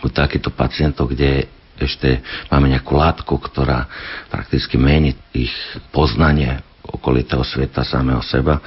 u 0.00 0.08
takýchto 0.08 0.54
pacientov, 0.54 1.12
kde 1.12 1.46
ešte 1.78 2.24
máme 2.50 2.72
nejakú 2.72 2.96
látku, 2.96 3.34
ktorá 3.38 3.86
prakticky 4.32 4.80
mení 4.80 5.14
ich 5.30 5.52
poznanie 5.94 6.58
okolitého 6.82 7.44
sveta 7.44 7.84
samého 7.84 8.24
seba, 8.24 8.58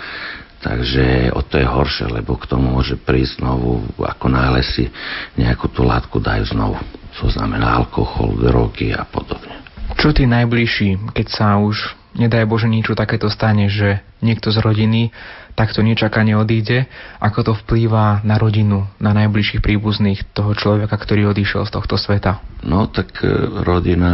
Takže 0.61 1.33
o 1.33 1.41
to 1.41 1.57
je 1.57 1.65
horšie, 1.65 2.05
lebo 2.05 2.37
k 2.37 2.45
tomu 2.45 2.77
môže 2.77 2.93
prísť 2.93 3.41
znovu, 3.41 3.81
ako 3.97 4.29
náhle 4.29 4.61
si 4.61 4.93
nejakú 5.33 5.65
tú 5.73 5.81
látku 5.81 6.21
dajú 6.21 6.53
znovu. 6.53 6.77
To 7.21 7.29
znamená 7.29 7.77
alkohol, 7.77 8.33
drogy 8.41 8.91
a 8.97 9.05
podobne. 9.05 9.61
Čo 10.01 10.09
tí 10.09 10.25
najbližší, 10.25 11.13
keď 11.13 11.27
sa 11.29 11.61
už, 11.61 11.93
nedaj 12.17 12.49
Bože, 12.49 12.65
niečo 12.65 12.97
takéto 12.97 13.29
stane, 13.29 13.69
že 13.69 14.01
niekto 14.25 14.49
z 14.49 14.57
rodiny 14.57 15.13
takto 15.53 15.83
nečakane 15.83 16.33
odíde, 16.33 16.87
ako 17.19 17.39
to 17.43 17.53
vplýva 17.65 18.23
na 18.23 18.39
rodinu, 18.39 18.87
na 18.97 19.11
najbližších 19.11 19.61
príbuzných 19.61 20.31
toho 20.31 20.55
človeka, 20.55 20.95
ktorý 20.95 21.29
odišiel 21.35 21.67
z 21.67 21.71
tohto 21.75 21.99
sveta? 21.99 22.39
No 22.63 22.87
tak 22.87 23.19
e, 23.21 23.29
rodina, 23.61 24.13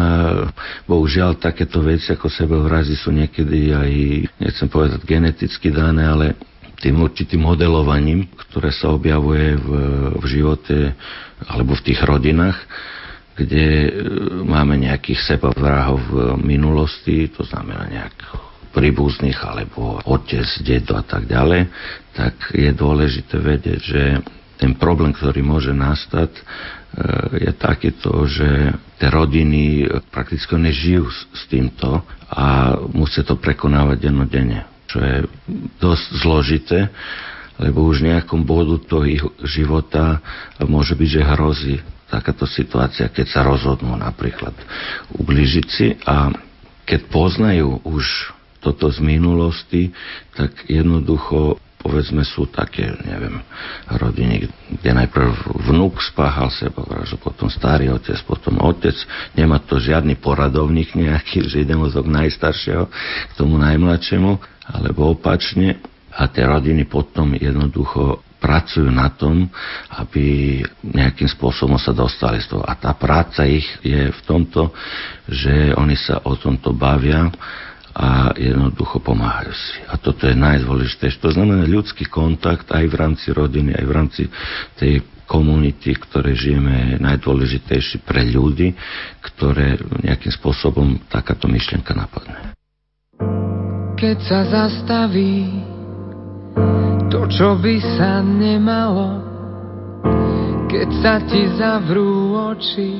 bohužiaľ 0.89 1.37
takéto 1.37 1.79
veci 1.85 2.11
ako 2.11 2.27
sebevrazy 2.27 2.97
sú 2.97 3.13
niekedy 3.13 3.71
aj, 3.71 3.91
nechcem 4.41 4.67
povedať 4.67 4.99
geneticky 5.05 5.69
dané, 5.69 6.09
ale 6.09 6.25
tým 6.81 7.01
určitým 7.01 7.41
modelovaním, 7.41 8.29
ktoré 8.49 8.69
sa 8.69 8.93
objavuje 8.93 9.57
v, 9.57 9.69
v 10.17 10.25
živote 10.25 10.93
alebo 11.49 11.73
v 11.77 11.85
tých 11.85 12.01
rodinách, 12.01 12.57
kde 13.37 13.65
e, 13.85 13.89
máme 14.41 14.81
nejakých 14.81 15.37
sebavrahov 15.37 16.01
v 16.01 16.13
minulosti, 16.41 17.29
to 17.29 17.45
znamená 17.45 17.85
nejak 17.85 18.17
príbuzných 18.73 19.37
alebo 19.45 20.01
otec, 20.09 20.45
dedo 20.65 20.97
a 20.97 21.05
tak 21.05 21.29
ďalej, 21.29 21.69
tak 22.17 22.33
je 22.53 22.69
dôležité 22.73 23.37
vedieť, 23.37 23.79
že 23.81 24.03
ten 24.57 24.73
problém, 24.73 25.13
ktorý 25.13 25.45
môže 25.45 25.69
nastať, 25.69 26.33
e, 26.33 26.41
je 27.45 27.51
takýto, 27.53 28.25
že 28.25 28.73
tie 28.97 29.09
rodiny 29.13 29.85
prakticky 30.09 30.57
nežijú 30.57 31.05
s 31.13 31.45
týmto 31.45 32.01
a 32.33 32.73
musia 32.89 33.21
to 33.21 33.37
prekonávať 33.37 34.01
dennodenne, 34.01 34.65
čo 34.89 34.97
je 34.97 35.15
dosť 35.77 36.05
zložité 36.25 36.79
lebo 37.57 37.89
už 37.89 38.05
v 38.05 38.13
nejakom 38.13 38.45
bodu 38.45 38.77
toho 38.85 39.33
života 39.41 40.21
môže 40.61 40.93
byť, 40.93 41.09
že 41.09 41.21
hrozí 41.25 41.75
takáto 42.07 42.47
situácia, 42.47 43.11
keď 43.11 43.27
sa 43.27 43.41
rozhodnú 43.43 43.95
napríklad 43.99 44.55
ubližiť 45.15 45.67
si 45.67 45.87
a 46.07 46.31
keď 46.87 47.11
poznajú 47.11 47.83
už 47.83 48.31
toto 48.63 48.87
z 48.89 48.99
minulosti, 49.03 49.91
tak 50.33 50.65
jednoducho 50.71 51.59
povedzme 51.77 52.25
sú 52.27 52.51
také, 52.51 52.89
neviem, 53.05 53.39
rodiny, 53.87 54.49
kde 54.81 54.91
najprv 54.91 55.55
vnúk 55.71 56.03
spáchal 56.03 56.51
seba 56.51 56.83
vraždu, 56.83 57.15
potom 57.21 57.47
starý 57.47 57.93
otec, 57.93 58.17
potom 58.27 58.59
otec, 58.59 58.97
nemá 59.37 59.61
to 59.63 59.79
žiadny 59.79 60.19
poradovník 60.19 60.97
nejaký, 60.97 61.47
že 61.47 61.63
idem 61.63 61.79
od 61.79 61.93
najstaršieho 61.93 62.91
k 63.31 63.33
tomu 63.39 63.55
najmladšiemu, 63.61 64.35
alebo 64.67 65.15
opačne. 65.15 65.79
A 66.17 66.25
tie 66.27 66.49
rodiny 66.49 66.89
potom 66.89 67.37
jednoducho 67.37 68.25
pracujú 68.37 68.89
na 68.89 69.09
tom, 69.13 69.49
aby 69.97 70.61
nejakým 70.81 71.27
spôsobom 71.27 71.77
sa 71.81 71.93
dostali 71.93 72.41
z 72.41 72.53
toho. 72.53 72.63
A 72.63 72.77
tá 72.77 72.93
práca 72.93 73.43
ich 73.43 73.65
je 73.81 74.13
v 74.13 74.21
tomto, 74.25 74.71
že 75.25 75.73
oni 75.73 75.97
sa 75.97 76.21
o 76.23 76.37
tomto 76.37 76.73
bavia 76.73 77.29
a 77.97 78.29
jednoducho 78.37 79.01
pomáhajú 79.01 79.53
si. 79.57 79.77
A 79.89 79.97
toto 79.97 80.29
je 80.29 80.37
najdôležitejšie. 80.37 81.17
To 81.17 81.33
znamená 81.33 81.65
ľudský 81.65 82.05
kontakt 82.05 82.69
aj 82.69 82.85
v 82.85 82.95
rámci 82.95 83.33
rodiny, 83.33 83.73
aj 83.73 83.85
v 83.89 83.93
rámci 83.93 84.21
tej 84.77 85.01
komunity, 85.25 85.97
ktoré 85.97 86.37
žijeme, 86.37 87.01
najdôležitejší 87.03 88.05
pre 88.05 88.23
ľudí, 88.23 88.77
ktoré 89.19 89.75
nejakým 90.05 90.31
spôsobom 90.31 91.03
takáto 91.11 91.49
myšlienka 91.51 91.91
napadne. 91.91 92.55
Keď 93.97 94.17
sa 94.23 94.45
zastaví 94.45 95.49
to, 97.07 97.23
čo 97.31 97.55
by 97.55 97.79
sa 97.95 98.19
nemalo, 98.19 99.23
keď 100.67 100.89
sa 100.99 101.15
ti 101.23 101.47
zavrú 101.55 102.35
oči, 102.51 102.93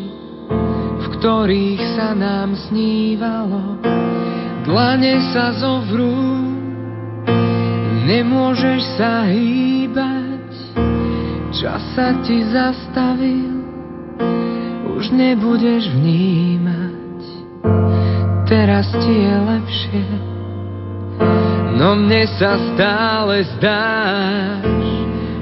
v 0.97 1.05
ktorých 1.19 1.81
sa 1.99 2.15
nám 2.15 2.55
snívalo, 2.55 3.83
dlane 4.63 5.19
sa 5.35 5.51
zovrú, 5.59 6.15
nemôžeš 8.07 8.81
sa 8.95 9.27
hýbať, 9.27 10.51
čas 11.51 11.83
sa 11.91 12.15
ti 12.23 12.47
zastavil, 12.47 13.59
už 14.95 15.11
nebudeš 15.11 15.91
vnímať, 15.91 17.19
teraz 18.47 18.87
ti 19.03 19.13
je 19.19 19.35
lepšie 19.35 20.36
No 21.77 21.93
mne 21.93 22.25
sa 22.41 22.57
stále 22.73 23.45
zdáš, 23.53 24.65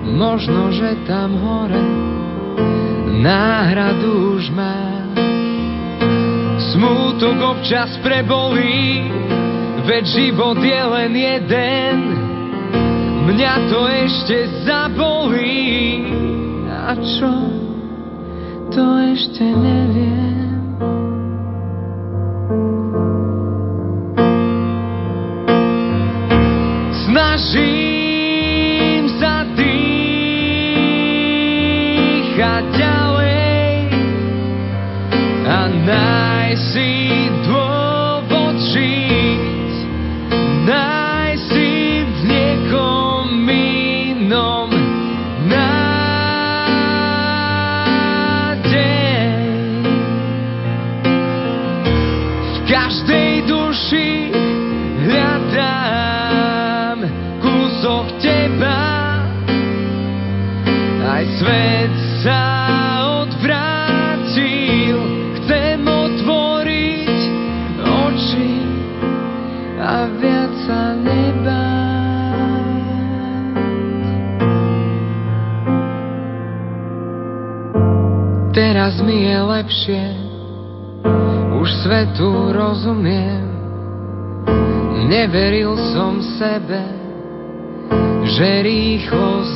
možno, 0.03 0.67
že 0.75 0.99
tam 1.07 1.31
hore 1.39 2.05
náhradu 3.25 4.37
už 4.37 4.53
máš. 4.53 5.17
Smútok 6.75 7.57
občas 7.57 7.97
prebolí, 8.05 9.09
veď 9.89 10.03
život 10.05 10.61
je 10.61 10.81
len 10.85 11.11
jeden, 11.15 11.97
mňa 13.25 13.53
to 13.71 13.81
ešte 13.89 14.37
zabolí. 14.69 16.05
A 16.85 16.93
čo, 17.01 17.33
to 18.69 18.83
ešte 19.09 19.41
neviem. 19.41 20.35
Snažím 27.15 29.07
sa 29.23 29.47
dýchať 29.55 29.95
ďalej 32.75 33.87
a 35.47 35.59
nájsť 35.71 36.59
si 36.75 37.15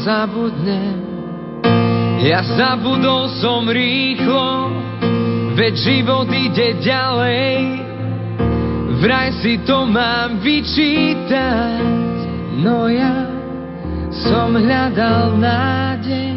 zabudnem. 0.03 0.97
Ja 2.19 2.43
zabudol 2.43 3.31
som 3.39 3.63
rýchlo, 3.71 4.75
veď 5.55 5.73
život 5.79 6.27
ide 6.27 6.75
ďalej. 6.83 7.55
Vraj 8.99 9.31
si 9.39 9.55
to 9.63 9.88
mám 9.88 10.43
vyčítať, 10.43 11.79
no 12.59 12.91
ja 12.91 13.31
som 14.27 14.59
hľadal 14.59 15.39
nádej. 15.39 16.35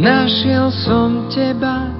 Našiel 0.00 0.72
som 0.72 1.28
teba, 1.28 1.92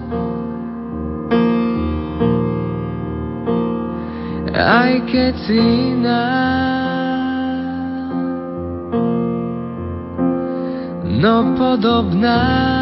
aj 4.57 4.93
keď 5.13 5.33
si 5.45 5.61
iná. 5.61 6.70
No 11.21 11.53
podobná. 11.53 12.80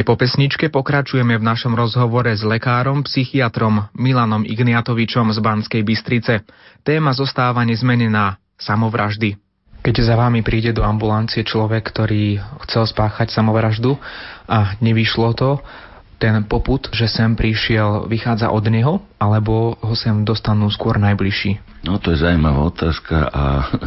Aj 0.00 0.08
po 0.08 0.16
pesničke 0.16 0.72
pokračujeme 0.72 1.36
v 1.36 1.44
našom 1.44 1.76
rozhovore 1.76 2.32
s 2.32 2.40
lekárom, 2.40 3.04
psychiatrom 3.04 3.92
Milanom 3.92 4.48
Igniatovičom 4.48 5.28
z 5.28 5.44
Banskej 5.44 5.84
Bystrice. 5.84 6.40
Téma 6.80 7.12
zostáva 7.12 7.60
nezmenená 7.68 8.40
samovraždy. 8.56 9.36
Keď 9.84 9.94
za 10.00 10.16
vami 10.16 10.40
príde 10.40 10.72
do 10.72 10.80
ambulancie 10.80 11.44
človek, 11.44 11.92
ktorý 11.92 12.40
chcel 12.64 12.88
spáchať 12.88 13.28
samovraždu 13.28 14.00
a 14.48 14.72
nevyšlo 14.80 15.36
to, 15.36 15.60
ten 16.20 16.44
poput, 16.44 16.92
že 16.92 17.08
sem 17.08 17.32
prišiel, 17.32 18.04
vychádza 18.04 18.52
od 18.52 18.68
neho, 18.68 19.00
alebo 19.16 19.80
ho 19.80 19.94
sem 19.96 20.20
dostanú 20.20 20.68
skôr 20.68 21.00
najbližší? 21.00 21.80
No 21.80 21.96
to 21.96 22.12
je 22.12 22.20
zaujímavá 22.20 22.68
otázka 22.68 23.32
a 23.32 23.44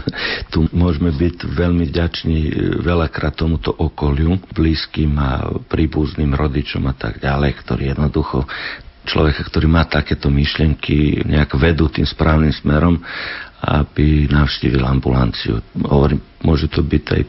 tu 0.54 0.66
môžeme 0.74 1.14
byť 1.14 1.46
veľmi 1.46 1.86
vďační 1.94 2.40
e, 2.50 2.52
veľakrát 2.82 3.38
tomuto 3.38 3.70
okoliu, 3.70 4.42
blízkym 4.50 5.14
a 5.22 5.46
príbuzným 5.70 6.34
rodičom 6.34 6.90
a 6.90 6.98
tak 6.98 7.22
ďalej, 7.22 7.54
ktorí 7.62 7.94
jednoducho 7.94 8.50
človeka, 9.06 9.46
ktorý 9.46 9.70
má 9.70 9.86
takéto 9.86 10.34
myšlienky, 10.34 11.22
nejak 11.30 11.54
vedú 11.62 11.86
tým 11.86 12.08
správnym 12.08 12.52
smerom, 12.56 12.98
aby 13.64 14.28
navštívil 14.28 14.84
ambulanciu. 14.84 15.62
Hovorím, 15.78 16.20
môže 16.44 16.68
to 16.68 16.84
byť 16.84 17.04
aj 17.14 17.24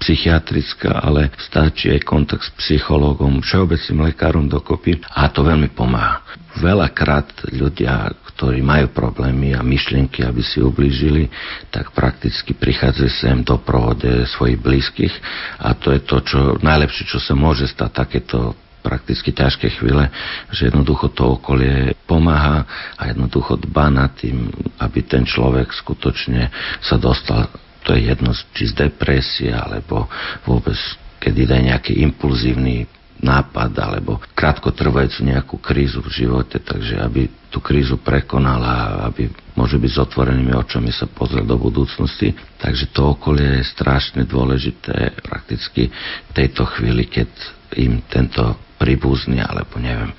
psychiatrická, 0.00 1.04
ale 1.04 1.28
stačí 1.36 1.92
aj 1.92 2.08
kontakt 2.08 2.48
s 2.48 2.50
psychológom, 2.56 3.44
všeobecným 3.44 4.10
lekárom 4.10 4.48
dokopy 4.48 4.96
a 5.12 5.28
to 5.28 5.44
veľmi 5.44 5.70
pomáha. 5.76 6.24
Veľakrát 6.56 7.30
ľudia, 7.52 8.10
ktorí 8.34 8.64
majú 8.64 8.90
problémy 8.90 9.52
a 9.52 9.60
myšlienky, 9.60 10.24
aby 10.24 10.40
si 10.40 10.58
ublížili, 10.58 11.28
tak 11.68 11.92
prakticky 11.92 12.56
prichádzajú 12.56 13.10
sem 13.12 13.36
do 13.44 13.60
provode 13.60 14.08
svojich 14.34 14.58
blízkych 14.58 15.14
a 15.60 15.76
to 15.76 15.92
je 15.92 16.00
to, 16.02 16.16
čo 16.24 16.38
najlepšie, 16.64 17.04
čo 17.06 17.20
sa 17.20 17.36
môže 17.36 17.68
stať 17.68 17.90
takéto 17.92 18.56
prakticky 18.80 19.30
ťažké 19.36 19.76
chvíle, 19.76 20.08
že 20.48 20.72
jednoducho 20.72 21.12
to 21.12 21.36
okolie 21.36 21.92
pomáha 22.08 22.64
a 22.96 23.12
jednoducho 23.12 23.60
dba 23.60 23.92
nad 23.92 24.16
tým, 24.16 24.48
aby 24.80 25.04
ten 25.04 25.28
človek 25.28 25.68
skutočne 25.68 26.48
sa 26.80 26.96
dostal 26.96 27.52
to 27.84 27.96
je 27.96 28.10
jedno, 28.12 28.30
či 28.52 28.70
z 28.70 28.88
depresie, 28.88 29.50
alebo 29.52 30.08
vôbec, 30.44 30.76
keď 31.20 31.32
ide 31.36 31.56
nejaký 31.72 31.92
impulzívny 32.04 32.88
nápad, 33.20 33.72
alebo 33.76 34.16
krátkotrvajúcu 34.32 35.20
nejakú 35.28 35.56
krízu 35.60 36.00
v 36.00 36.24
živote, 36.24 36.56
takže 36.60 36.96
aby 37.04 37.28
tú 37.52 37.60
krízu 37.60 38.00
prekonala, 38.00 39.04
aby 39.12 39.28
môže 39.58 39.76
byť 39.76 39.90
s 39.92 40.02
otvorenými 40.08 40.56
očami 40.56 40.88
sa 40.88 41.04
pozrieť 41.04 41.44
do 41.44 41.60
budúcnosti. 41.60 42.32
Takže 42.56 42.96
to 42.96 43.12
okolie 43.12 43.60
je 43.60 43.72
strašne 43.76 44.24
dôležité 44.24 45.20
prakticky 45.20 45.92
v 45.92 46.32
tejto 46.32 46.64
chvíli, 46.64 47.04
keď 47.12 47.28
im 47.76 48.00
tento 48.08 48.56
príbuzný 48.80 49.44
alebo 49.44 49.76
neviem, 49.76 50.16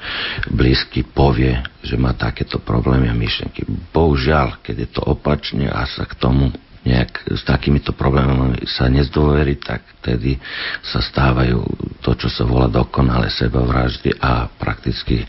blízky 0.54 1.02
povie, 1.02 1.58
že 1.82 1.98
má 1.98 2.14
takéto 2.14 2.62
problémy 2.62 3.10
a 3.10 3.18
myšlenky. 3.18 3.66
Bohužiaľ, 3.90 4.62
keď 4.62 4.76
je 4.86 4.90
to 4.94 5.02
opačne 5.02 5.66
a 5.66 5.82
sa 5.90 6.06
k 6.06 6.14
tomu 6.22 6.54
nejak 6.82 7.30
s 7.30 7.42
takýmito 7.46 7.94
problémami 7.94 8.66
sa 8.66 8.90
nezdôverí, 8.90 9.62
tak 9.62 9.86
vtedy 10.02 10.42
sa 10.82 10.98
stávajú 10.98 11.62
to, 12.02 12.12
čo 12.18 12.28
sa 12.30 12.44
volá 12.46 12.66
dokonale 12.66 13.30
sebavraždy 13.30 14.18
a 14.18 14.50
prakticky 14.50 15.22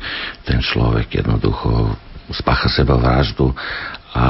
ten 0.49 0.65
človek 0.65 1.21
jednoducho 1.21 1.93
spácha 2.33 2.73
sebavraždu 2.73 3.53
a 4.13 4.25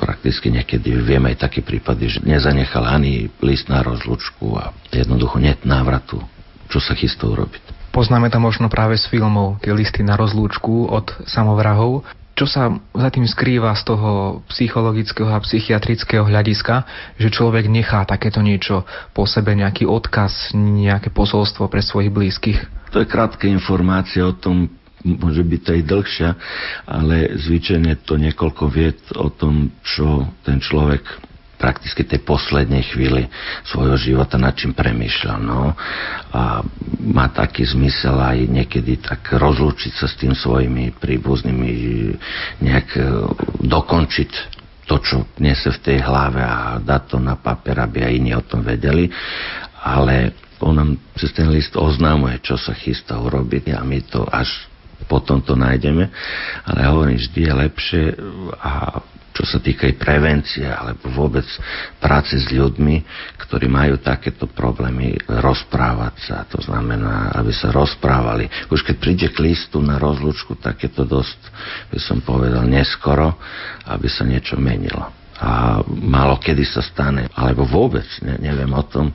prakticky 0.00 0.48
niekedy 0.52 0.92
vieme 1.00 1.32
aj 1.32 1.48
také 1.48 1.60
prípady, 1.60 2.08
že 2.08 2.24
nezanechal 2.24 2.84
ani 2.84 3.28
list 3.44 3.68
na 3.68 3.84
rozlučku 3.84 4.56
a 4.56 4.72
jednoducho 4.92 5.40
net 5.40 5.64
návratu, 5.64 6.20
čo 6.68 6.80
sa 6.80 6.92
chystá 6.96 7.28
urobiť. 7.28 7.92
Poznáme 7.92 8.32
to 8.32 8.40
možno 8.40 8.72
práve 8.72 8.96
z 8.96 9.04
filmov, 9.12 9.60
tie 9.60 9.76
listy 9.76 10.00
na 10.00 10.16
rozlúčku 10.16 10.88
od 10.88 11.12
samovrahov. 11.28 12.08
Čo 12.32 12.48
sa 12.48 12.72
za 12.96 13.08
tým 13.12 13.28
skrýva 13.28 13.76
z 13.76 13.92
toho 13.92 14.40
psychologického 14.48 15.28
a 15.28 15.42
psychiatrického 15.44 16.24
hľadiska, 16.24 16.88
že 17.20 17.28
človek 17.28 17.68
nechá 17.68 18.08
takéto 18.08 18.40
niečo 18.40 18.88
po 19.12 19.28
sebe, 19.28 19.52
nejaký 19.52 19.84
odkaz, 19.84 20.56
nejaké 20.56 21.12
posolstvo 21.12 21.68
pre 21.68 21.84
svojich 21.84 22.08
blízkych? 22.08 22.58
To 22.96 23.04
je 23.04 23.08
krátka 23.08 23.44
informácia 23.44 24.24
o 24.24 24.32
tom, 24.32 24.72
môže 25.04 25.44
byť 25.44 25.62
aj 25.76 25.80
dlhšia, 25.84 26.30
ale 26.88 27.36
zvyčajne 27.36 28.00
to 28.06 28.16
niekoľko 28.16 28.64
vied 28.70 29.00
o 29.18 29.28
tom, 29.28 29.74
čo 29.84 30.30
ten 30.46 30.62
človek 30.62 31.04
prakticky 31.62 32.02
tej 32.02 32.26
poslednej 32.26 32.82
chvíli 32.90 33.30
svojho 33.62 33.94
života 33.94 34.34
nad 34.34 34.58
čím 34.58 34.74
premýšľal. 34.74 35.38
No. 35.38 35.78
A 36.34 36.66
má 36.98 37.30
taký 37.30 37.62
zmysel 37.62 38.18
aj 38.18 38.50
niekedy 38.50 38.98
tak 38.98 39.30
rozlúčiť 39.30 39.94
sa 39.94 40.10
s 40.10 40.18
tým 40.18 40.34
svojimi 40.34 40.98
príbuznými, 40.98 41.70
nejak 42.58 42.88
e, 42.98 43.02
dokončiť 43.62 44.30
to, 44.90 44.98
čo 44.98 45.16
nese 45.38 45.70
v 45.70 45.82
tej 45.86 45.98
hlave 46.02 46.42
a 46.42 46.82
dať 46.82 47.02
to 47.14 47.18
na 47.22 47.38
papier, 47.38 47.78
aby 47.78 48.02
aj 48.02 48.12
iní 48.18 48.34
o 48.34 48.42
tom 48.42 48.66
vedeli. 48.66 49.06
Ale 49.86 50.34
on 50.58 50.74
nám 50.74 50.90
cez 51.14 51.30
ten 51.30 51.46
list 51.46 51.78
oznámuje, 51.78 52.42
čo 52.42 52.58
sa 52.58 52.74
chystá 52.74 53.22
urobiť 53.22 53.78
a 53.78 53.86
my 53.86 54.02
to 54.10 54.26
až 54.26 54.50
potom 55.06 55.42
to 55.42 55.54
nájdeme. 55.58 56.10
Ale 56.66 56.80
hovorím, 56.90 57.18
vždy 57.18 57.40
je 57.42 57.52
lepšie 57.54 58.04
a 58.58 59.02
čo 59.32 59.44
sa 59.48 59.58
týka 59.58 59.88
aj 59.88 59.96
prevencie 59.96 60.68
alebo 60.68 61.08
vôbec 61.08 61.44
práce 61.96 62.36
s 62.36 62.52
ľuďmi, 62.52 62.96
ktorí 63.40 63.66
majú 63.66 63.96
takéto 63.98 64.44
problémy, 64.48 65.16
rozprávať 65.24 66.14
sa. 66.20 66.36
To 66.52 66.60
znamená, 66.60 67.32
aby 67.36 67.52
sa 67.52 67.72
rozprávali. 67.72 68.48
Už 68.68 68.84
keď 68.84 68.96
príde 69.00 69.28
k 69.32 69.40
listu 69.40 69.80
na 69.80 69.96
rozlučku, 69.96 70.60
tak 70.60 70.84
je 70.84 70.90
to 70.92 71.08
dosť, 71.08 71.40
by 71.88 71.98
som 72.00 72.20
povedal, 72.20 72.68
neskoro, 72.68 73.40
aby 73.88 74.06
sa 74.08 74.28
niečo 74.28 74.60
menilo. 74.60 75.08
A 75.42 75.82
málo 75.88 76.38
kedy 76.38 76.62
sa 76.62 76.84
stane, 76.84 77.26
alebo 77.34 77.66
vôbec 77.66 78.06
ne, 78.22 78.38
neviem 78.38 78.70
o 78.70 78.84
tom, 78.86 79.10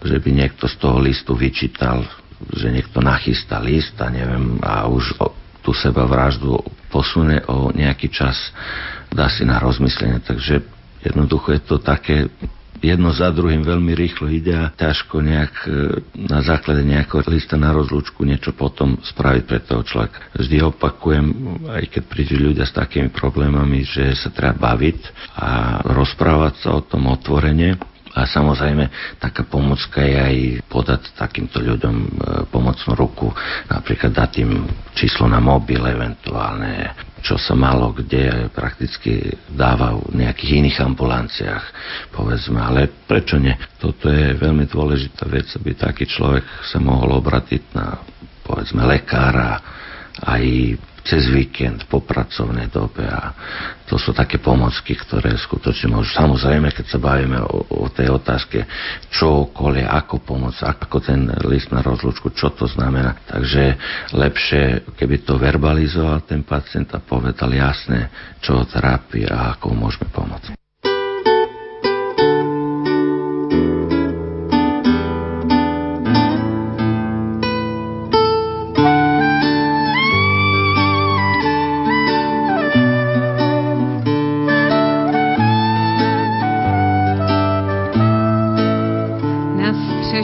že 0.00 0.16
by 0.22 0.30
niekto 0.32 0.70
z 0.70 0.76
toho 0.78 1.02
listu 1.02 1.34
vyčítal, 1.34 2.06
že 2.54 2.70
niekto 2.70 3.02
nachystá 3.02 3.58
list 3.60 3.96
a 3.98 4.08
neviem, 4.08 4.60
a 4.62 4.86
už 4.88 5.18
tú 5.66 5.74
seba 5.74 6.06
vraždu 6.06 6.62
posune 6.94 7.42
o 7.50 7.74
nejaký 7.74 8.06
čas, 8.08 8.38
dá 9.12 9.26
si 9.30 9.46
na 9.46 9.58
rozmyslenie. 9.58 10.22
Takže 10.22 10.62
jednoducho 11.04 11.54
je 11.54 11.62
to 11.62 11.76
také 11.78 12.30
jedno 12.84 13.12
za 13.12 13.32
druhým 13.32 13.64
veľmi 13.64 13.96
rýchlo 13.96 14.28
ide 14.28 14.52
a 14.52 14.72
ťažko 14.72 15.24
nejak 15.24 15.54
e, 15.64 15.68
na 16.28 16.44
základe 16.44 16.84
nejakého 16.84 17.24
lista 17.28 17.56
na 17.56 17.72
rozlúčku 17.72 18.24
niečo 18.24 18.52
potom 18.52 19.00
spraviť 19.00 19.42
pre 19.48 19.58
toho 19.64 19.82
človeka. 19.82 20.18
Vždy 20.36 20.56
opakujem, 20.60 21.26
aj 21.72 21.84
keď 21.88 22.02
prídu 22.04 22.36
ľudia 22.36 22.68
s 22.68 22.76
takými 22.76 23.08
problémami, 23.12 23.84
že 23.86 24.12
sa 24.16 24.28
treba 24.32 24.76
baviť 24.76 25.00
a 25.36 25.48
rozprávať 25.84 26.54
sa 26.60 26.68
o 26.76 26.84
tom 26.84 27.08
otvorene 27.08 27.95
a 28.16 28.24
samozrejme, 28.24 28.88
taká 29.20 29.44
pomocka 29.44 30.00
je 30.00 30.16
aj 30.16 30.36
podať 30.72 31.12
takýmto 31.20 31.60
ľuďom 31.60 31.96
e, 32.00 32.08
pomocnú 32.48 32.96
ruku, 32.96 33.28
napríklad 33.68 34.16
dať 34.16 34.32
im 34.40 34.64
číslo 34.96 35.28
na 35.28 35.36
mobil 35.36 35.84
eventuálne, 35.84 36.96
čo 37.20 37.36
sa 37.36 37.52
malo 37.52 37.92
kde 37.92 38.48
prakticky 38.56 39.36
dáva 39.52 40.00
v 40.00 40.24
nejakých 40.24 40.64
iných 40.64 40.78
ambulanciách, 40.80 41.64
povedzme. 42.16 42.56
Ale 42.56 42.88
prečo 43.04 43.36
nie? 43.36 43.52
Toto 43.76 44.08
je 44.08 44.32
veľmi 44.32 44.64
dôležitá 44.64 45.28
vec, 45.28 45.52
aby 45.52 45.76
taký 45.76 46.08
človek 46.08 46.64
sa 46.72 46.80
mohol 46.80 47.20
obratiť 47.20 47.62
na, 47.76 48.00
povedzme, 48.48 48.80
lekára, 48.88 49.75
aj 50.24 50.44
cez 51.06 51.30
víkend, 51.30 51.86
po 51.86 52.02
pracovnej 52.02 52.66
dobe 52.66 53.06
a 53.06 53.30
to 53.86 53.94
sú 53.94 54.10
také 54.10 54.42
pomocky, 54.42 54.98
ktoré 54.98 55.30
skutočne 55.38 55.94
môžu. 55.94 56.10
Samozrejme, 56.18 56.74
keď 56.74 56.86
sa 56.90 56.98
bavíme 56.98 57.38
o, 57.46 57.86
o 57.86 57.86
tej 57.86 58.10
otázke, 58.10 58.66
čo 59.14 59.46
okolie, 59.46 59.86
ako 59.86 60.18
pomôcť, 60.26 60.66
ako 60.66 60.98
ten 60.98 61.30
list 61.46 61.70
na 61.70 61.78
rozlučku, 61.78 62.34
čo 62.34 62.50
to 62.50 62.66
znamená. 62.66 63.22
Takže 63.22 63.78
lepšie, 64.18 64.82
keby 64.98 65.22
to 65.22 65.38
verbalizoval 65.38 66.26
ten 66.26 66.42
pacient 66.42 66.90
a 66.90 66.98
povedal 66.98 67.54
jasne, 67.54 68.10
čo 68.42 68.58
ho 68.58 68.64
trápi 68.66 69.30
a 69.30 69.54
ako 69.54 69.78
môžeme 69.78 70.10
pomôcť. 70.10 70.65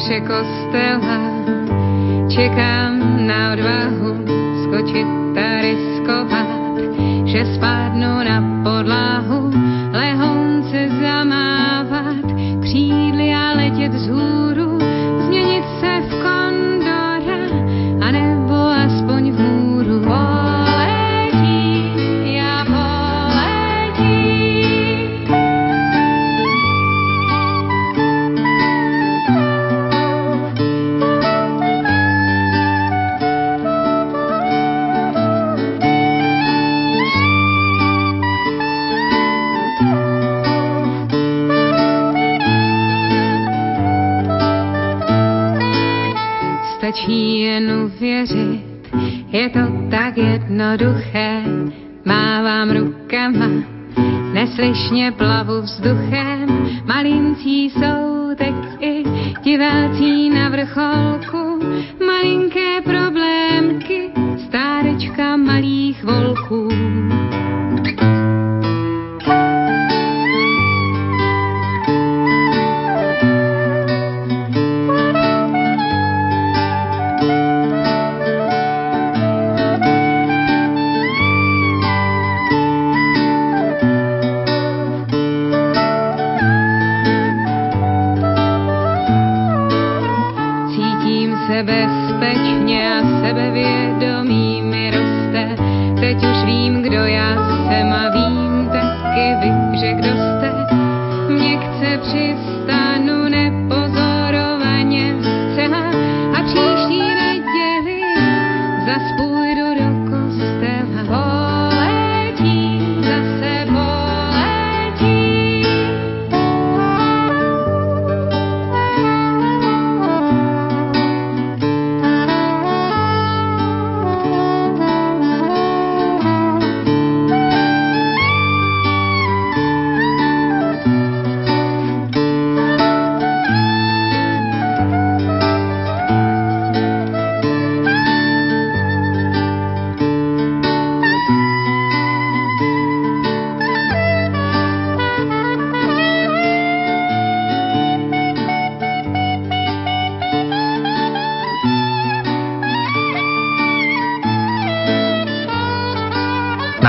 Kostela 0.03 1.23
Čekám 2.27 3.23
na 3.23 3.55
odvahu 3.55 4.11
skočiť 4.67 5.09
a 5.39 5.49
riskovať 5.63 6.51
Že 7.23 7.41
spadnu 7.55 8.15
na 8.27 8.39
podlahu 8.67 9.42
jednoduché, 50.73 51.43
mávám 52.05 52.71
rukama, 52.71 53.49
neslyšně 54.33 55.13
plavu 55.13 55.61
vzduchem, 55.61 55.92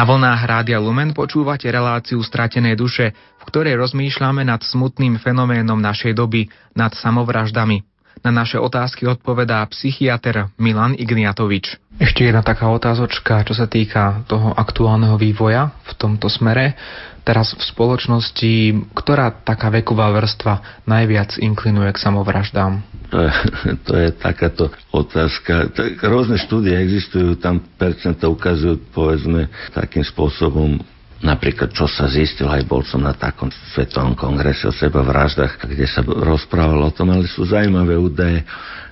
Na 0.03 0.11
vlnách 0.11 0.43
Rádia 0.43 0.83
Lumen 0.83 1.15
počúvate 1.15 1.71
reláciu 1.71 2.19
Stratené 2.19 2.75
duše, 2.75 3.15
v 3.39 3.43
ktorej 3.47 3.79
rozmýšľame 3.79 4.43
nad 4.43 4.59
smutným 4.59 5.15
fenoménom 5.15 5.79
našej 5.79 6.11
doby, 6.11 6.51
nad 6.75 6.91
samovraždami. 6.91 7.87
Na 8.19 8.35
naše 8.35 8.59
otázky 8.59 9.07
odpovedá 9.07 9.63
psychiatr 9.71 10.51
Milan 10.59 10.99
Igniatovič. 10.99 11.79
Ešte 12.03 12.27
jedna 12.27 12.43
taká 12.43 12.67
otázočka, 12.67 13.47
čo 13.47 13.55
sa 13.55 13.63
týka 13.63 14.27
toho 14.27 14.51
aktuálneho 14.51 15.15
vývoja 15.15 15.71
v 15.87 15.95
tomto 15.95 16.27
smere. 16.27 16.75
Teraz 17.23 17.55
v 17.55 17.63
spoločnosti, 17.63 18.83
ktorá 18.91 19.31
taká 19.31 19.71
veková 19.71 20.11
vrstva 20.11 20.83
najviac 20.83 21.39
inklinuje 21.39 21.95
k 21.95 22.03
samovraždám? 22.03 22.83
To 23.13 23.17
je, 23.21 23.31
to 23.85 23.93
je 23.93 24.09
takáto 24.17 24.73
otázka. 24.89 25.69
Tak 25.69 26.01
rôzne 26.01 26.41
štúdie 26.41 26.73
existujú, 26.73 27.37
tam 27.37 27.61
percenta 27.77 28.25
ukazujú, 28.25 28.89
povedzme, 28.89 29.53
takým 29.71 30.01
spôsobom 30.01 30.81
Napríklad, 31.23 31.71
čo 31.71 31.87
sa 31.87 32.11
zistil, 32.11 32.51
aj 32.51 32.67
bol 32.67 32.83
som 32.83 32.99
na 32.99 33.15
takom 33.15 33.47
svetovom 33.47 34.11
kongrese 34.11 34.67
o 34.67 34.75
seba 34.75 34.99
vraždách, 34.99 35.55
kde 35.55 35.87
sa 35.87 36.03
rozprávalo 36.03 36.91
o 36.91 36.95
tom, 36.95 37.15
ale 37.15 37.31
sú 37.31 37.47
zaujímavé 37.47 37.95
údaje 37.95 38.43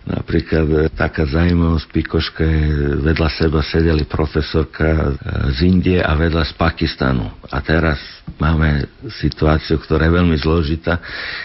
Napríklad 0.02 0.66
e, 0.66 0.78
taká 0.90 1.30
zaujímavosť 1.30 1.88
Pikoške, 1.94 2.48
vedľa 3.06 3.30
seba 3.38 3.62
sedeli 3.62 4.10
profesorka 4.10 4.88
e, 4.90 5.08
z 5.54 5.58
Indie 5.70 6.02
a 6.02 6.18
vedľa 6.18 6.42
z 6.50 6.54
Pakistanu. 6.58 7.30
A 7.54 7.62
teraz 7.62 8.02
máme 8.42 8.90
situáciu, 9.22 9.78
ktorá 9.78 10.10
je 10.10 10.18
veľmi 10.18 10.38
zložitá. 10.42 10.98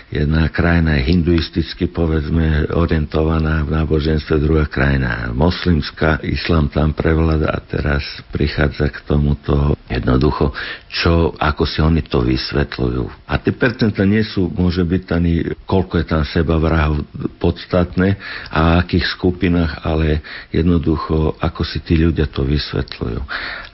Jedna 0.09 0.49
krajina 0.49 0.97
je 0.97 1.13
hinduisticky, 1.13 1.93
povedzme, 1.93 2.73
orientovaná 2.73 3.61
v 3.67 3.77
náboženstve, 3.77 4.41
druhá 4.41 4.65
krajina 4.65 5.29
moslimská, 5.37 6.25
islám 6.25 6.73
tam 6.73 6.97
prevláda 6.97 7.53
a 7.53 7.61
teraz 7.61 8.01
prichádza 8.33 8.89
k 8.89 9.05
tomuto 9.05 9.77
jednoducho, 9.91 10.57
čo, 10.89 11.37
ako 11.37 11.63
si 11.69 11.79
oni 11.85 12.03
to 12.07 12.25
vysvetľujú. 12.25 13.29
A 13.29 13.37
tie 13.37 13.53
percenta 13.53 14.03
nie 14.09 14.25
sú, 14.25 14.49
môže 14.49 14.81
byť 14.83 15.03
ani, 15.13 15.35
koľko 15.69 15.95
je 16.01 16.07
tam 16.07 16.23
seba 16.25 16.57
vrahov 16.57 17.05
podstatné, 17.39 18.17
a 18.51 18.81
akých 18.83 19.07
skupinách, 19.17 19.83
ale 19.83 20.23
jednoducho, 20.55 21.37
ako 21.39 21.63
si 21.67 21.83
tí 21.83 21.99
ľudia 21.99 22.31
to 22.31 22.47
vysvetľujú. 22.47 23.21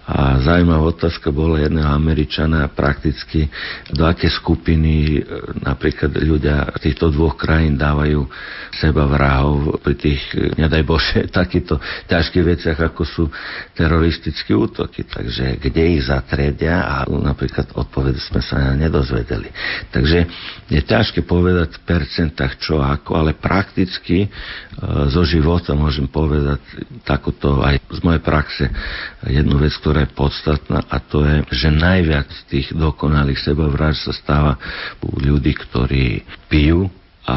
A 0.03 0.43
zaujímavá 0.43 0.91
otázka 0.91 1.31
bola 1.31 1.63
jedného 1.63 1.87
Američana 1.87 2.67
prakticky, 2.75 3.47
do 3.95 4.03
aké 4.03 4.27
skupiny 4.27 4.95
e, 5.15 5.19
napríklad 5.63 6.11
ľudia 6.19 6.75
týchto 6.83 7.15
dvoch 7.15 7.39
krajín 7.39 7.79
dávajú 7.79 8.27
seba 8.75 9.07
vrahov 9.07 9.79
pri 9.79 9.95
tých, 9.95 10.23
e, 10.35 10.59
nedaj 10.59 10.83
Bože, 10.83 11.31
takýchto 11.39 11.79
ťažkých 12.11 12.45
veciach, 12.45 12.79
ako 12.83 13.03
sú 13.07 13.25
teroristické 13.79 14.59
útoky. 14.59 15.07
Takže 15.07 15.63
kde 15.63 15.83
ich 15.95 16.03
zatredia 16.03 16.83
a 16.83 16.97
napríklad 17.07 17.71
odpovede 17.79 18.19
sme 18.19 18.43
sa 18.43 18.75
nedozvedeli. 18.75 19.55
Takže 19.95 20.19
je 20.67 20.81
ťažké 20.83 21.23
povedať 21.23 21.79
v 21.79 21.85
percentách 21.87 22.59
čo 22.59 22.83
ako, 22.83 23.23
ale 23.23 23.39
prakticky 23.39 24.27
e, 24.27 24.29
zo 25.15 25.23
života 25.23 25.79
môžem 25.79 26.11
povedať 26.11 26.59
takúto 27.07 27.63
aj 27.63 27.79
z 27.87 28.01
mojej 28.03 28.23
praxe 28.25 28.65
jednu 29.29 29.63
vec, 29.63 29.71
ktorá 29.79 29.92
ktorá 29.93 30.09
je 30.09 30.17
podstatná 30.17 30.81
a 30.89 30.97
to 31.05 31.21
je, 31.21 31.37
že 31.53 31.69
najviac 31.69 32.25
tých 32.49 32.73
dokonalých 32.73 33.45
sebavráž 33.45 34.01
sa 34.09 34.17
stáva 34.17 34.57
u 35.05 35.21
ľudí, 35.21 35.53
ktorí 35.53 36.25
pijú 36.49 36.89
a 37.29 37.37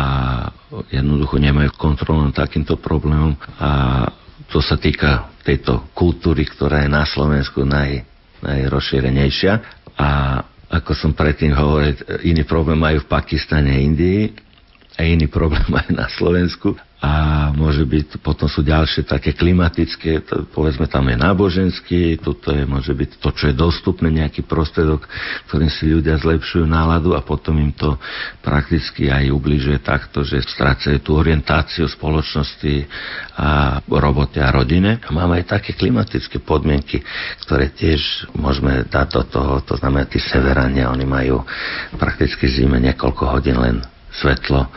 jednoducho 0.87 1.35
nemajú 1.35 1.75
kontrolu 1.75 2.23
nad 2.23 2.31
takýmto 2.31 2.79
problémom. 2.79 3.35
A 3.59 4.07
to 4.47 4.63
sa 4.63 4.79
týka 4.79 5.35
tejto 5.43 5.91
kultúry, 5.91 6.47
ktorá 6.47 6.87
je 6.87 6.95
na 6.95 7.03
Slovensku 7.03 7.67
naj, 7.67 8.07
najrozšírenejšia. 8.39 9.53
A 9.99 10.39
ako 10.71 10.95
som 10.95 11.11
predtým 11.11 11.51
hovoril, 11.51 12.23
iný 12.23 12.47
problém 12.47 12.79
majú 12.79 13.03
v 13.03 13.11
Pakistane 13.11 13.75
a 13.75 13.83
Indii 13.83 14.31
a 14.95 15.03
iný 15.03 15.27
problém 15.27 15.63
majú 15.75 15.91
na 15.91 16.07
Slovensku 16.11 16.75
a 17.05 17.13
môže 17.53 17.85
byť, 17.85 18.23
potom 18.23 18.49
sú 18.49 18.65
ďalšie 18.65 19.05
také 19.05 19.35
klimatické, 19.37 20.25
to, 20.25 20.49
povedzme 20.49 20.89
tam 20.89 21.05
je 21.05 21.19
náboženský, 21.19 22.17
toto 22.17 22.49
je, 22.49 22.65
môže 22.65 22.89
byť 22.95 23.21
to, 23.21 23.29
čo 23.29 23.45
je 23.51 23.55
dostupné, 23.55 24.09
nejaký 24.09 24.41
prostredok, 24.47 25.05
ktorým 25.45 25.69
si 25.69 25.91
ľudia 25.91 26.17
zlepšujú 26.17 26.65
náladu 26.65 27.13
a 27.13 27.21
potom 27.21 27.61
im 27.61 27.75
to 27.75 27.99
prakticky 28.41 29.11
aj 29.11 29.29
ubližuje 29.29 29.77
takto, 29.85 30.25
že 30.25 30.41
strácajú 30.41 30.97
tú 31.03 31.19
orientáciu 31.19 31.85
spoločnosti 31.85 32.89
a 33.37 33.77
robote 33.85 34.41
a 34.41 34.49
rodine. 34.49 34.97
A 35.05 35.13
máme 35.13 35.43
aj 35.43 35.61
také 35.61 35.77
klimatické 35.77 36.41
podmienky, 36.41 37.05
ktoré 37.45 37.69
tiež 37.69 38.33
môžeme 38.33 38.87
dať 38.87 39.07
do 39.13 39.23
toho, 39.29 39.53
to 39.61 39.77
znamená 39.77 40.09
tí 40.09 40.17
severania, 40.17 40.89
oni 40.89 41.05
majú 41.05 41.43
prakticky 41.99 42.49
zime 42.49 42.81
niekoľko 42.81 43.23
hodín 43.29 43.59
len 43.61 43.83
svetlo 44.21 44.67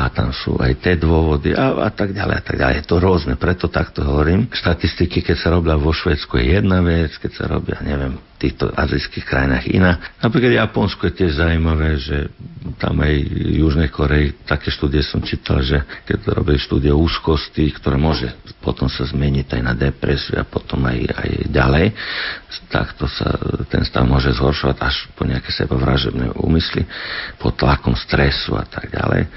a 0.00 0.02
tam 0.10 0.32
sú 0.32 0.56
aj 0.56 0.80
tie 0.80 0.94
dôvody 0.96 1.52
a, 1.52 1.86
a 1.86 1.90
tak 1.92 2.16
ďalej 2.16 2.34
a 2.40 2.42
tak 2.42 2.56
ďalej. 2.56 2.74
Je 2.80 2.86
to 2.88 2.96
rôzne, 2.96 3.34
preto 3.36 3.68
takto 3.68 4.00
hovorím. 4.00 4.48
Štatistiky, 4.48 5.20
keď 5.20 5.36
sa 5.36 5.48
robia 5.52 5.76
vo 5.76 5.92
Švedsku 5.92 6.40
je 6.40 6.56
jedna 6.56 6.80
vec, 6.80 7.12
keď 7.20 7.30
sa 7.36 7.44
robia, 7.46 7.78
neviem, 7.84 8.16
týchto 8.40 8.72
azijských 8.72 9.28
krajinách 9.28 9.68
iná. 9.68 10.00
Napríklad 10.24 10.56
Japonsko 10.56 11.12
je 11.12 11.16
tiež 11.20 11.36
zaujímavé, 11.36 12.00
že 12.00 12.32
tam 12.80 12.96
aj 13.04 13.12
v 13.28 13.60
Južnej 13.60 13.92
Koreji 13.92 14.32
také 14.48 14.72
štúdie 14.72 15.04
som 15.04 15.20
čítal, 15.20 15.60
že 15.60 15.84
keď 16.08 16.32
robili 16.32 16.56
štúdie 16.56 16.88
úzkosti, 16.88 17.68
ktoré 17.76 18.00
môže 18.00 18.32
potom 18.64 18.88
sa 18.88 19.04
zmeniť 19.04 19.60
aj 19.60 19.62
na 19.64 19.76
depresiu 19.76 20.40
a 20.40 20.48
potom 20.48 20.88
aj, 20.88 20.98
aj 21.04 21.30
ďalej, 21.52 21.86
takto 22.72 23.04
sa 23.08 23.36
ten 23.68 23.84
stav 23.84 24.08
môže 24.08 24.32
zhoršovať 24.32 24.76
až 24.80 24.96
po 25.12 25.28
nejaké 25.28 25.52
sebavražebné 25.52 26.32
úmysly, 26.40 26.88
pod 27.36 27.60
tlakom 27.60 27.92
stresu 27.92 28.56
a 28.56 28.64
tak 28.64 28.88
ďalej. 28.88 29.28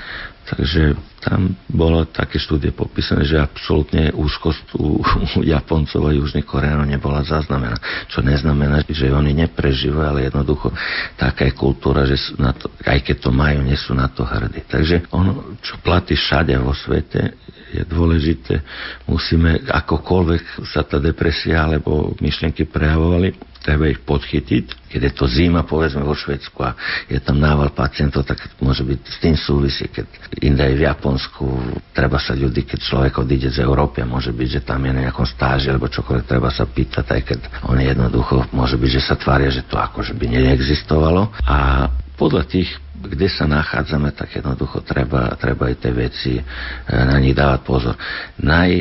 Takže 0.43 0.99
tam 1.23 1.55
bolo 1.71 2.03
také 2.03 2.35
štúdie 2.35 2.75
popísané, 2.75 3.23
že 3.23 3.39
absolútne 3.39 4.11
úzkosť 4.11 4.75
u, 4.75 4.99
u 4.99 5.39
Japoncov 5.39 6.03
a 6.03 6.11
Južných 6.11 6.43
Koreánov 6.43 6.83
nebola 6.83 7.23
zaznamená. 7.23 7.79
Čo 8.11 8.19
neznamená, 8.19 8.83
že 8.83 9.07
oni 9.07 9.31
neprežívajú, 9.31 10.03
ale 10.03 10.27
jednoducho 10.27 10.75
taká 11.15 11.47
je 11.47 11.55
kultúra, 11.55 12.03
že 12.03 12.19
na 12.35 12.51
to, 12.51 12.67
aj 12.83 12.99
keď 13.07 13.15
to 13.23 13.31
majú, 13.31 13.63
nie 13.63 13.79
sú 13.79 13.95
na 13.95 14.11
to 14.11 14.27
hrdí. 14.27 14.67
Takže 14.67 15.07
ono, 15.15 15.55
čo 15.63 15.79
platí 15.79 16.19
všade 16.19 16.51
vo 16.59 16.75
svete, 16.75 17.39
je 17.73 17.81
dôležité. 17.87 18.61
Musíme, 19.09 19.63
akokoľvek 19.65 20.67
sa 20.69 20.85
tá 20.85 21.01
depresia 21.01 21.65
alebo 21.65 22.13
myšlienky 22.21 22.69
prejavovali, 22.69 23.33
treba 23.63 23.87
ich 23.87 24.03
podchytiť. 24.03 24.91
Keď 24.91 25.01
je 25.09 25.13
to 25.15 25.25
zima, 25.25 25.63
povedzme 25.63 26.03
vo 26.03 26.13
Švedsku 26.13 26.59
a 26.61 26.75
je 27.07 27.17
tam 27.17 27.39
nával 27.39 27.71
pacientov, 27.71 28.27
tak 28.27 28.43
môže 28.59 28.83
byť 28.83 28.99
s 28.99 29.17
tým 29.23 29.35
súvisí. 29.39 29.87
Keď 29.87 30.05
inde 30.43 30.61
v 30.75 30.85
Japonsku, 30.85 31.47
treba 31.95 32.19
sa 32.19 32.35
ľudí, 32.35 32.67
keď 32.67 32.79
človek 32.83 33.13
odíde 33.23 33.49
z 33.49 33.63
Európy, 33.63 34.03
môže 34.03 34.35
byť, 34.35 34.49
že 34.59 34.61
tam 34.61 34.83
je 34.83 34.91
na 34.91 35.07
nejakom 35.09 35.25
stáži 35.25 35.71
alebo 35.71 35.87
čokoľvek, 35.89 36.27
treba 36.27 36.51
sa 36.51 36.67
pýtať, 36.67 37.05
aj 37.07 37.21
keď 37.23 37.39
on 37.65 37.79
jednoducho, 37.79 38.45
môže 38.51 38.75
byť, 38.75 38.89
že 38.99 39.01
sa 39.01 39.15
tvária, 39.15 39.49
že 39.49 39.65
to 39.65 39.79
akože 39.79 40.13
by 40.13 40.25
neexistovalo. 40.27 41.31
A 41.47 41.87
podľa 42.17 42.43
tých 42.45 42.69
kde 43.03 43.27
sa 43.27 43.43
nachádzame, 43.43 44.15
tak 44.15 44.39
jednoducho 44.39 44.79
treba, 44.85 45.35
treba 45.35 45.67
aj 45.67 45.75
tie 45.75 45.91
veci 45.91 46.33
e, 46.39 46.43
na 46.87 47.19
nich 47.19 47.35
dávať 47.35 47.61
pozor. 47.67 47.95
Naj, 48.39 48.71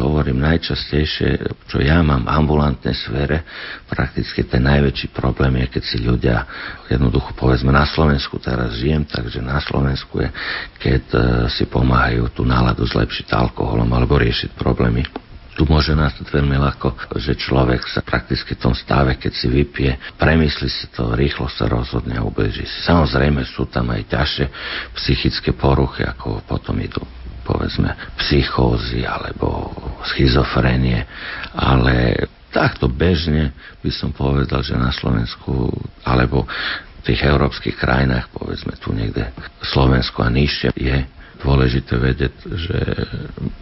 hovorím 0.00 0.40
najčastejšie, 0.40 1.28
čo 1.68 1.82
ja 1.84 2.00
mám 2.00 2.24
v 2.24 2.32
ambulantnej 2.32 2.96
sfére, 2.96 3.44
prakticky 3.90 4.46
ten 4.48 4.64
najväčší 4.64 5.12
problém 5.12 5.60
je, 5.64 5.78
keď 5.78 5.82
si 5.84 5.98
ľudia, 6.00 6.48
jednoducho 6.88 7.36
povedzme 7.36 7.68
na 7.68 7.84
Slovensku 7.84 8.40
teraz 8.40 8.80
žijem, 8.80 9.04
takže 9.04 9.44
na 9.44 9.60
Slovensku 9.60 10.24
je, 10.24 10.28
keď 10.80 11.02
e, 11.12 11.18
si 11.52 11.68
pomáhajú 11.68 12.32
tú 12.32 12.48
náladu 12.48 12.88
zlepšiť 12.88 13.36
alkoholom 13.36 13.90
alebo 13.92 14.16
riešiť 14.16 14.56
problémy 14.56 15.27
tu 15.58 15.66
môže 15.66 15.90
nastať 15.90 16.30
veľmi 16.30 16.54
ľahko, 16.54 17.18
že 17.18 17.34
človek 17.34 17.82
sa 17.90 17.98
prakticky 18.06 18.54
v 18.54 18.62
tom 18.62 18.74
stave, 18.78 19.18
keď 19.18 19.32
si 19.34 19.50
vypije, 19.50 20.14
premyslí 20.14 20.70
si 20.70 20.86
to, 20.94 21.18
rýchlo 21.18 21.50
sa 21.50 21.66
rozhodne 21.66 22.14
a 22.14 22.22
ubeží 22.22 22.62
si. 22.62 22.78
Samozrejme 22.86 23.42
sú 23.42 23.66
tam 23.66 23.90
aj 23.90 24.06
ťažšie 24.06 24.46
psychické 24.94 25.50
poruchy, 25.50 26.06
ako 26.06 26.46
potom 26.46 26.78
idú 26.78 27.02
povedzme 27.42 27.90
psychózy 28.22 29.02
alebo 29.02 29.72
schizofrenie, 30.14 31.02
ale 31.56 32.28
takto 32.54 32.86
bežne 32.86 33.56
by 33.80 33.90
som 33.90 34.12
povedal, 34.12 34.60
že 34.60 34.76
na 34.76 34.92
Slovensku 34.94 35.72
alebo 36.04 36.44
v 36.46 37.00
tých 37.02 37.24
európskych 37.24 37.74
krajinách, 37.74 38.30
povedzme 38.30 38.76
tu 38.78 38.92
niekde 38.92 39.32
Slovensku 39.64 40.20
a 40.20 40.28
nižšie, 40.28 40.76
je 40.76 41.17
dôležité 41.38 41.94
vedieť, 41.98 42.34
že 42.44 42.78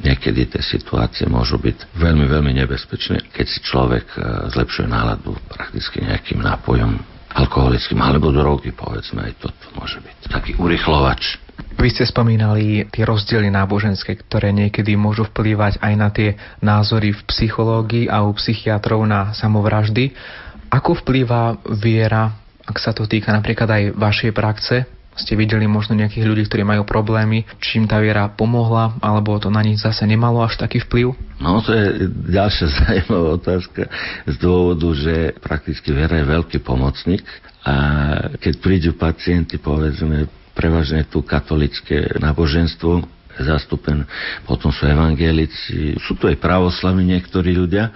niekedy 0.02 0.48
tie 0.48 0.62
situácie 0.64 1.28
môžu 1.28 1.60
byť 1.60 1.96
veľmi, 1.96 2.26
veľmi 2.26 2.52
nebezpečné, 2.64 3.32
keď 3.32 3.46
si 3.46 3.60
človek 3.60 4.06
e, 4.16 4.18
zlepšuje 4.52 4.86
náladu 4.88 5.36
prakticky 5.48 6.00
nejakým 6.00 6.40
nápojom 6.40 6.96
alkoholickým 7.36 8.00
alebo 8.00 8.32
drogy, 8.32 8.72
povedzme, 8.72 9.28
aj 9.28 9.32
toto 9.36 9.66
môže 9.76 10.00
byť 10.00 10.16
taký 10.32 10.52
urychlovač. 10.56 11.36
Vy 11.76 11.92
ste 11.92 12.08
spomínali 12.08 12.88
tie 12.88 13.04
rozdiely 13.04 13.52
náboženské, 13.52 14.16
ktoré 14.24 14.48
niekedy 14.48 14.96
môžu 14.96 15.28
vplývať 15.28 15.76
aj 15.84 15.92
na 15.92 16.08
tie 16.08 16.40
názory 16.64 17.12
v 17.12 17.20
psychológii 17.28 18.08
a 18.08 18.24
u 18.24 18.32
psychiatrov 18.32 19.04
na 19.04 19.36
samovraždy. 19.36 20.16
Ako 20.72 20.96
vplýva 21.04 21.60
viera, 21.76 22.32
ak 22.64 22.76
sa 22.80 22.96
to 22.96 23.04
týka 23.04 23.28
napríklad 23.28 23.68
aj 23.68 23.82
vašej 23.92 24.32
praxe, 24.32 24.76
ste 25.16 25.34
videli 25.34 25.64
možno 25.64 25.96
nejakých 25.96 26.28
ľudí, 26.28 26.42
ktorí 26.46 26.62
majú 26.62 26.84
problémy, 26.84 27.48
či 27.58 27.80
im 27.80 27.88
tá 27.88 27.98
viera 27.98 28.28
pomohla, 28.28 29.00
alebo 29.00 29.36
to 29.40 29.48
na 29.48 29.64
nich 29.64 29.80
zase 29.80 30.04
nemalo 30.04 30.44
až 30.44 30.60
taký 30.60 30.84
vplyv? 30.84 31.16
No 31.40 31.60
to 31.64 31.72
je 31.72 32.08
ďalšia 32.32 32.66
zaujímavá 32.80 33.28
otázka 33.40 33.82
z 34.28 34.34
dôvodu, 34.38 34.88
že 34.94 35.34
prakticky 35.40 35.90
viera 35.90 36.20
je 36.20 36.30
veľký 36.30 36.58
pomocník 36.60 37.24
a 37.66 37.74
keď 38.38 38.54
prídu 38.62 38.90
pacienti, 38.94 39.58
povedzme, 39.58 40.30
prevažne 40.54 41.04
tu 41.04 41.20
katolické 41.20 42.16
náboženstvo, 42.16 43.15
zastúpen, 43.44 44.06
potom 44.48 44.72
sú 44.72 44.88
evangelici, 44.88 45.96
sú 46.00 46.16
tu 46.16 46.30
aj 46.30 46.40
pravoslavní 46.40 47.16
niektorí 47.16 47.52
ľudia, 47.52 47.92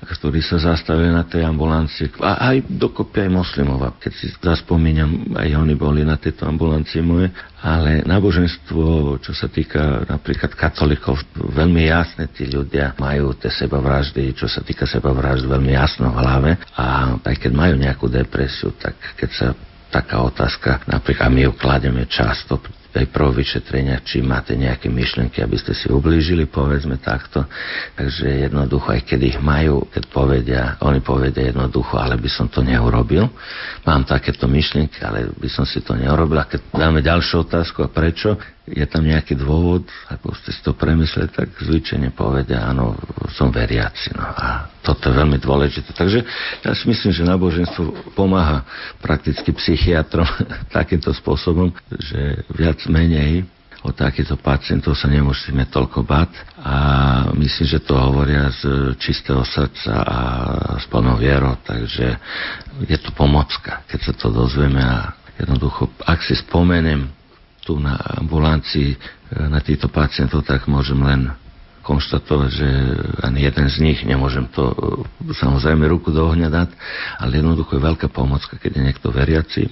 ktorí 0.00 0.40
sa 0.40 0.56
zastavili 0.56 1.12
na 1.12 1.28
tej 1.28 1.44
ambulancii. 1.44 2.16
A 2.24 2.52
aj 2.52 2.64
dokopy 2.72 3.28
aj 3.28 3.30
moslimov, 3.36 3.84
keď 4.00 4.12
si 4.16 4.32
zaspomínam, 4.40 5.36
aj 5.36 5.52
oni 5.60 5.76
boli 5.76 6.00
na 6.00 6.16
tejto 6.16 6.48
ambulancii 6.48 7.04
moje. 7.04 7.28
Ale 7.60 8.00
náboženstvo, 8.08 9.20
čo 9.20 9.32
sa 9.36 9.52
týka 9.52 10.08
napríklad 10.08 10.56
katolikov, 10.56 11.20
veľmi 11.36 11.92
jasné 11.92 12.32
tí 12.32 12.48
ľudia 12.48 12.96
majú 12.96 13.36
tie 13.36 13.52
sebavraždy, 13.52 14.32
čo 14.32 14.48
sa 14.48 14.64
týka 14.64 14.88
sebavraždy, 14.88 15.44
veľmi 15.44 15.76
jasno 15.76 16.08
v 16.08 16.16
hlave. 16.16 16.50
A 16.80 17.16
aj 17.20 17.36
keď 17.36 17.52
majú 17.52 17.74
nejakú 17.76 18.08
depresiu, 18.08 18.72
tak 18.80 18.96
keď 19.20 19.30
sa 19.36 19.48
taká 19.92 20.24
otázka, 20.24 20.88
napríklad 20.88 21.28
my 21.28 21.40
ju 21.44 21.52
klademe 21.60 22.08
často 22.08 22.56
aj 22.90 23.06
prv 23.14 23.28
vyšetrenia, 23.38 24.02
či 24.02 24.18
máte 24.18 24.58
nejaké 24.58 24.90
myšlienky, 24.90 25.38
aby 25.38 25.54
ste 25.54 25.72
si 25.74 25.86
ublížili, 25.86 26.50
povedzme 26.50 26.98
takto. 26.98 27.46
Takže 27.94 28.50
jednoducho, 28.50 28.90
aj 28.90 29.02
keď 29.06 29.20
ich 29.30 29.38
majú, 29.38 29.86
keď 29.86 30.04
povedia, 30.10 30.62
oni 30.82 30.98
povedia 30.98 31.54
jednoducho, 31.54 31.94
ale 31.94 32.18
by 32.18 32.30
som 32.30 32.50
to 32.50 32.66
neurobil. 32.66 33.30
Mám 33.86 34.10
takéto 34.10 34.50
myšlienky, 34.50 34.98
ale 35.06 35.30
by 35.30 35.48
som 35.48 35.62
si 35.62 35.78
to 35.80 35.94
neurobil. 35.94 36.42
A 36.42 36.50
keď 36.50 36.60
dáme 36.74 36.98
ďalšiu 36.98 37.46
otázku, 37.46 37.86
a 37.86 37.88
prečo, 37.88 38.34
je 38.70 38.86
tam 38.86 39.02
nejaký 39.02 39.34
dôvod, 39.34 39.86
ako 40.06 40.32
ste 40.38 40.50
si 40.54 40.60
to 40.62 40.72
premysleli, 40.72 41.30
tak 41.30 41.50
zvyčajne 41.58 42.14
povedia, 42.14 42.70
áno, 42.70 42.94
som 43.34 43.50
veriaci. 43.50 44.14
No 44.14 44.24
a 44.24 44.70
toto 44.80 45.10
je 45.10 45.18
veľmi 45.18 45.38
dôležité. 45.42 45.90
Takže 45.92 46.22
ja 46.62 46.72
si 46.72 46.84
myslím, 46.86 47.10
že 47.10 47.26
náboženstvo 47.26 48.14
pomáha 48.14 48.62
prakticky 49.02 49.50
psychiatrom 49.50 50.26
takýmto 50.76 51.10
spôsobom, 51.14 51.74
že 51.98 52.46
viac 52.54 52.78
menej 52.86 53.44
o 53.80 53.96
takýchto 53.96 54.36
pacientov 54.36 54.92
sa 54.92 55.08
nemusíme 55.08 55.64
toľko 55.72 56.04
bať 56.04 56.30
a 56.60 56.74
myslím, 57.32 57.64
že 57.64 57.80
to 57.80 57.96
hovoria 57.96 58.52
z 58.52 58.92
čistého 59.00 59.40
srdca 59.40 60.04
a 60.04 60.18
s 60.76 60.84
plnou 60.84 61.16
vierou, 61.16 61.56
takže 61.64 62.20
je 62.84 62.98
to 63.00 63.10
pomocka, 63.16 63.80
keď 63.88 64.00
sa 64.04 64.12
to 64.12 64.28
dozvieme 64.28 64.84
a 64.84 65.16
jednoducho, 65.40 65.88
ak 66.04 66.20
si 66.20 66.36
spomenem 66.36 67.08
tu 67.70 67.78
na 67.78 67.94
ambulancii 68.18 68.90
e, 68.90 68.98
na 69.46 69.62
týchto 69.62 69.86
pacientov, 69.86 70.42
tak 70.42 70.66
môžem 70.66 70.98
len 70.98 71.30
konštatovať, 71.86 72.50
že 72.50 72.68
ani 73.22 73.46
jeden 73.46 73.66
z 73.70 73.76
nich 73.78 74.02
nemôžem 74.02 74.50
to 74.50 74.74
e, 74.74 74.74
samozrejme 75.30 75.86
ruku 75.86 76.10
do 76.10 76.26
ohňa 76.26 76.50
dať, 76.50 76.74
ale 77.22 77.38
jednoducho 77.38 77.78
je 77.78 77.86
veľká 77.86 78.10
pomocka, 78.10 78.58
keď 78.58 78.70
je 78.74 78.82
niekto 78.90 79.14
veriaci 79.14 79.62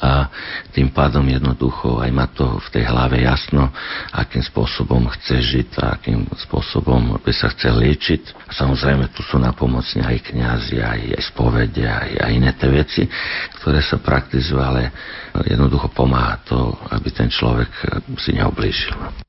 a 0.00 0.28
tým 0.76 0.92
pádom 0.92 1.24
jednoducho 1.24 2.04
aj 2.04 2.10
má 2.12 2.28
to 2.28 2.60
v 2.60 2.68
tej 2.68 2.84
hlave 2.84 3.24
jasno, 3.24 3.72
akým 4.12 4.44
spôsobom 4.44 5.08
chce 5.16 5.40
žiť 5.40 5.68
a 5.80 5.96
akým 5.96 6.28
spôsobom 6.46 7.16
by 7.24 7.32
sa 7.32 7.48
chcel 7.56 7.80
liečiť. 7.80 8.52
Samozrejme 8.52 9.08
tu 9.16 9.24
sú 9.24 9.40
na 9.40 9.56
pomocne 9.56 10.04
aj 10.04 10.32
kňazi, 10.32 10.76
aj, 10.84 11.00
aj 11.16 11.22
spovede, 11.32 11.84
aj, 11.88 12.10
aj 12.28 12.30
iné 12.30 12.52
tie 12.52 12.68
veci, 12.68 13.02
ktoré 13.60 13.80
sa 13.80 13.96
praktizujú, 13.96 14.60
ale 14.60 14.92
jednoducho 15.48 15.88
pomáha 15.92 16.44
to, 16.44 16.76
aby 16.92 17.08
ten 17.08 17.32
človek 17.32 17.72
si 18.20 18.36
neoblížil. 18.36 19.25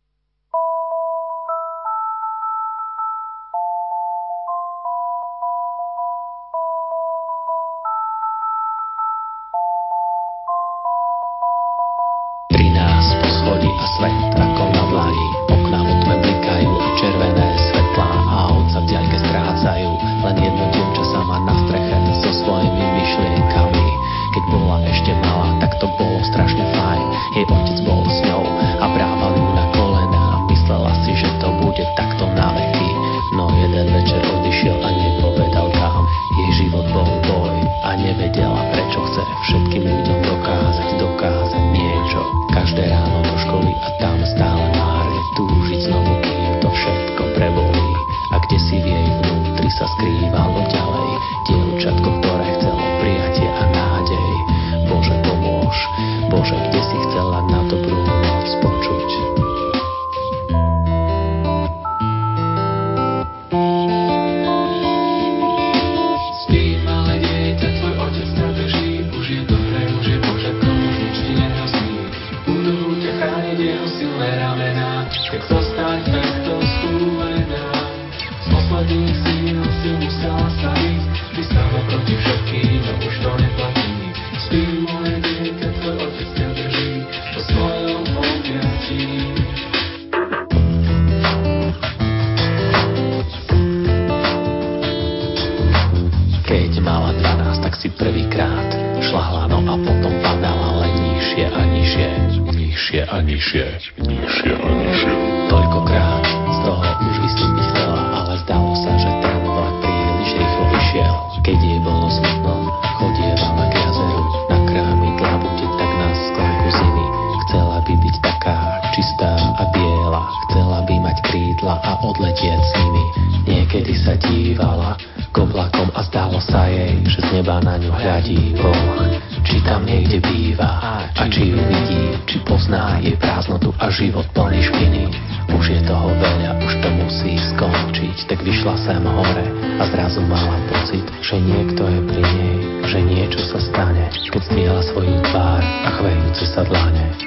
nižšie 101.28 101.48
a 101.52 101.64
nižšie, 101.68 102.10
nižšie 102.56 103.02
a 103.04 103.18
nižšie, 103.20 103.66
nižšie 104.00 104.54
a 104.56 104.70
nižšie. 104.80 105.14
Toľkokrát 105.52 106.24
z 106.24 106.58
toho 106.64 106.84
už 107.04 107.16
vystúpiť 107.20 107.66
chcela, 107.76 108.04
ale 108.16 108.34
zdalo 108.48 108.72
sa, 108.80 108.92
že 108.96 109.12
ten 109.20 109.36
vlak 109.44 109.76
príliš 109.84 110.30
rýchlo 110.40 110.66
vyšiel. 110.72 111.16
Keď 111.44 111.58
jej 111.60 111.80
bolo 111.84 112.08
smutno, 112.08 112.56
chodievala 112.80 113.64
k 113.68 113.74
jazeru, 113.76 114.24
na 114.48 114.58
krámy 114.72 115.10
klabúti, 115.20 115.66
tak 115.68 115.92
na 116.00 116.10
sklenku 116.16 116.70
zimy. 116.80 117.06
Chcela 117.44 117.78
by 117.84 117.94
byť 118.08 118.16
taká 118.24 118.58
čistá 118.96 119.32
a 119.36 119.64
biela, 119.76 120.24
chcela 120.48 120.80
by 120.88 120.96
mať 121.12 121.18
krídla 121.28 121.76
a 121.84 121.92
odletieť 122.08 122.62
s 122.64 122.72
nimi. 122.80 123.04
Niekedy 123.52 123.94
sa 124.00 124.16
dívala, 124.16 124.96
k 125.38 125.46
oblakom 125.46 125.94
a 125.94 126.02
zdálo 126.02 126.42
sa 126.42 126.66
jej, 126.66 126.98
že 127.06 127.22
z 127.22 127.30
neba 127.38 127.62
na 127.62 127.78
ňu 127.78 127.94
hľadí 127.94 128.58
Boh. 128.58 129.06
Či 129.46 129.62
tam 129.62 129.86
niekde 129.86 130.18
býva 130.18 130.82
a 131.14 131.30
či 131.30 131.54
ju 131.54 131.62
vidí, 131.62 132.18
či 132.26 132.42
pozná 132.42 132.98
jej 132.98 133.14
prázdnotu 133.22 133.70
a 133.78 133.86
život 133.94 134.26
plný 134.34 134.66
špiny. 134.66 135.14
Už 135.54 135.64
je 135.70 135.80
toho 135.86 136.10
veľa, 136.10 136.58
už 136.66 136.74
to 136.82 136.90
musí 136.90 137.38
skončiť, 137.54 138.34
tak 138.34 138.42
vyšla 138.42 138.76
sem 138.82 139.06
hore 139.06 139.46
a 139.78 139.84
zrazu 139.94 140.26
mala 140.26 140.58
pocit, 140.74 141.06
že 141.22 141.38
niekto 141.38 141.86
je 141.86 142.00
pri 142.02 142.24
nej, 142.26 142.58
že 142.90 142.98
niečo 143.06 143.42
sa 143.46 143.62
stane, 143.62 144.10
keď 144.34 144.42
stihla 144.42 144.82
svoju 144.90 145.22
tvár 145.22 145.62
a 145.62 145.90
chvejúce 146.02 146.46
sa 146.50 146.66
dlane. 146.66 147.27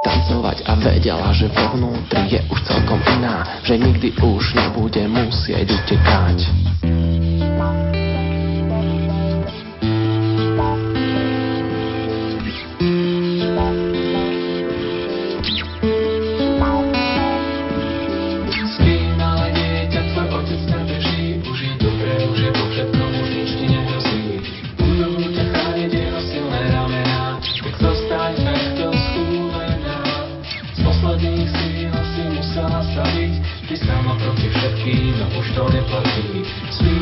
tancovať 0.00 0.64
a 0.64 0.72
vedela, 0.80 1.28
že 1.36 1.52
vo 1.52 1.76
vnútri 1.76 2.32
je 2.32 2.40
už 2.48 2.58
celkom 2.64 3.00
iná, 3.20 3.44
že 3.60 3.76
nikdy 3.76 4.16
už 4.16 4.56
nebude 4.56 5.04
musieť 5.04 5.76
utekať. 5.76 6.38
strone 35.60 35.82
platí. 35.82 36.42
Spí 36.70 36.99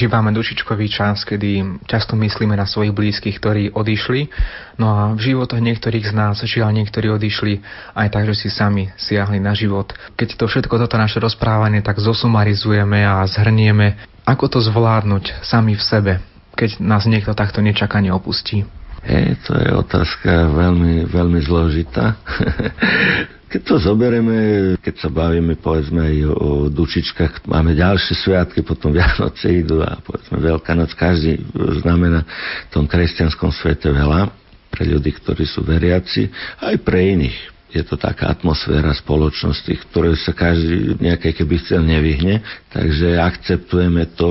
Prežívame 0.00 0.32
dušičkový 0.32 0.88
čas, 0.88 1.28
kedy 1.28 1.84
často 1.84 2.16
myslíme 2.16 2.56
na 2.56 2.64
svojich 2.64 2.96
blízkych, 2.96 3.36
ktorí 3.36 3.68
odišli, 3.68 4.32
no 4.80 4.88
a 4.88 5.00
v 5.12 5.20
životoch 5.20 5.60
niektorých 5.60 6.08
z 6.08 6.16
nás, 6.16 6.40
žiaľ 6.40 6.72
niektorí 6.72 7.12
odišli 7.12 7.60
aj 7.92 8.08
tak, 8.08 8.24
že 8.24 8.32
si 8.32 8.48
sami 8.48 8.88
siahli 8.96 9.44
na 9.44 9.52
život. 9.52 9.92
Keď 10.16 10.40
to 10.40 10.48
všetko 10.48 10.80
toto 10.80 10.96
naše 10.96 11.20
rozprávanie 11.20 11.84
tak 11.84 12.00
zosumarizujeme 12.00 13.04
a 13.04 13.20
zhrnieme, 13.28 14.00
ako 14.24 14.56
to 14.56 14.64
zvládnuť 14.64 15.44
sami 15.44 15.76
v 15.76 15.84
sebe, 15.84 16.12
keď 16.56 16.80
nás 16.80 17.04
niekto 17.04 17.36
takto 17.36 17.60
nečakane 17.60 18.08
opustí? 18.08 18.64
Hej, 19.00 19.40
to 19.48 19.56
je 19.56 19.68
otázka 19.72 20.30
veľmi, 20.52 21.08
veľmi 21.08 21.40
zložitá. 21.40 22.16
Keď 23.50 23.66
to 23.66 23.82
zoberieme, 23.82 24.38
keď 24.78 24.94
sa 25.02 25.10
bavíme 25.10 25.58
povedzme 25.58 25.98
aj 25.98 26.16
o 26.38 26.48
dučičkách, 26.70 27.50
máme 27.50 27.74
ďalšie 27.74 28.14
sviatky, 28.22 28.62
potom 28.62 28.94
Vianoce 28.94 29.50
idú 29.50 29.82
a 29.82 29.98
povedzme 29.98 30.38
Veľká 30.38 30.78
noc, 30.78 30.94
každý 30.94 31.42
znamená 31.82 32.22
v 32.22 32.70
tom 32.70 32.86
kresťanskom 32.86 33.50
svete 33.50 33.90
veľa 33.90 34.30
pre 34.70 34.86
ľudí, 34.86 35.10
ktorí 35.18 35.50
sú 35.50 35.66
veriaci, 35.66 36.30
aj 36.62 36.78
pre 36.86 37.18
iných. 37.18 37.38
Je 37.74 37.82
to 37.82 37.98
taká 37.98 38.30
atmosféra 38.30 38.94
spoločnosti, 38.94 39.74
ktoré 39.90 40.14
sa 40.14 40.30
každý 40.30 41.02
nejaké 41.02 41.34
keby 41.34 41.58
chcel 41.58 41.82
nevyhne, 41.82 42.46
takže 42.70 43.18
akceptujeme 43.18 44.14
to 44.14 44.30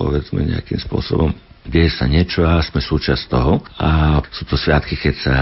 povedzme 0.00 0.40
nejakým 0.40 0.80
spôsobom 0.80 1.36
deje 1.68 1.90
sa 1.92 2.06
niečo 2.06 2.46
a 2.46 2.62
sme 2.62 2.80
súčasť 2.80 3.24
toho. 3.28 3.60
A 3.78 4.18
sú 4.30 4.46
to 4.46 4.54
sviatky, 4.54 4.96
keď 4.96 5.14
sa 5.20 5.36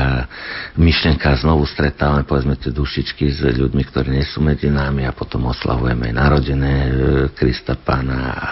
myšlenka 0.76 1.30
znovu 1.40 1.64
stretávame, 1.68 2.26
povedzme 2.26 2.56
tie 2.58 2.72
dušičky 2.72 3.24
s 3.30 3.40
ľuďmi, 3.44 3.82
ktorí 3.88 4.08
nie 4.12 4.26
sú 4.26 4.40
medzi 4.40 4.68
nami 4.68 5.04
a 5.04 5.16
potom 5.16 5.48
oslavujeme 5.48 6.10
narodené 6.10 6.74
e, 6.74 6.90
Krista 7.32 7.76
Pána 7.78 8.20
a, 8.28 8.48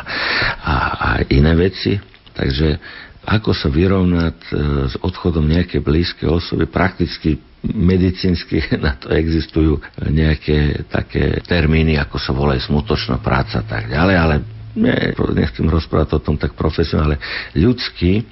a, 0.62 0.74
a 0.96 1.08
iné 1.28 1.52
veci. 1.56 1.96
Takže 2.32 2.80
ako 3.22 3.54
sa 3.54 3.70
vyrovnať 3.70 4.38
e, 4.38 4.50
s 4.90 4.94
odchodom 4.98 5.46
nejakej 5.46 5.80
blízkej 5.80 6.26
osoby, 6.26 6.66
prakticky 6.66 7.38
medicínsky 7.62 8.58
na 8.84 8.98
to 8.98 9.14
existujú 9.14 9.78
nejaké 10.10 10.86
také 10.90 11.38
termíny, 11.46 11.94
ako 11.98 12.18
sa 12.18 12.34
volajú 12.34 12.60
smutočná 12.66 13.22
práca 13.22 13.62
a 13.62 13.66
tak 13.66 13.86
ďalej, 13.86 14.16
ale 14.18 14.34
ne, 14.76 15.12
nechcem 15.36 15.66
rozprávať 15.68 16.18
o 16.18 16.24
tom 16.24 16.36
tak 16.36 16.56
profesionálne, 16.56 17.20
ľudský 17.56 18.24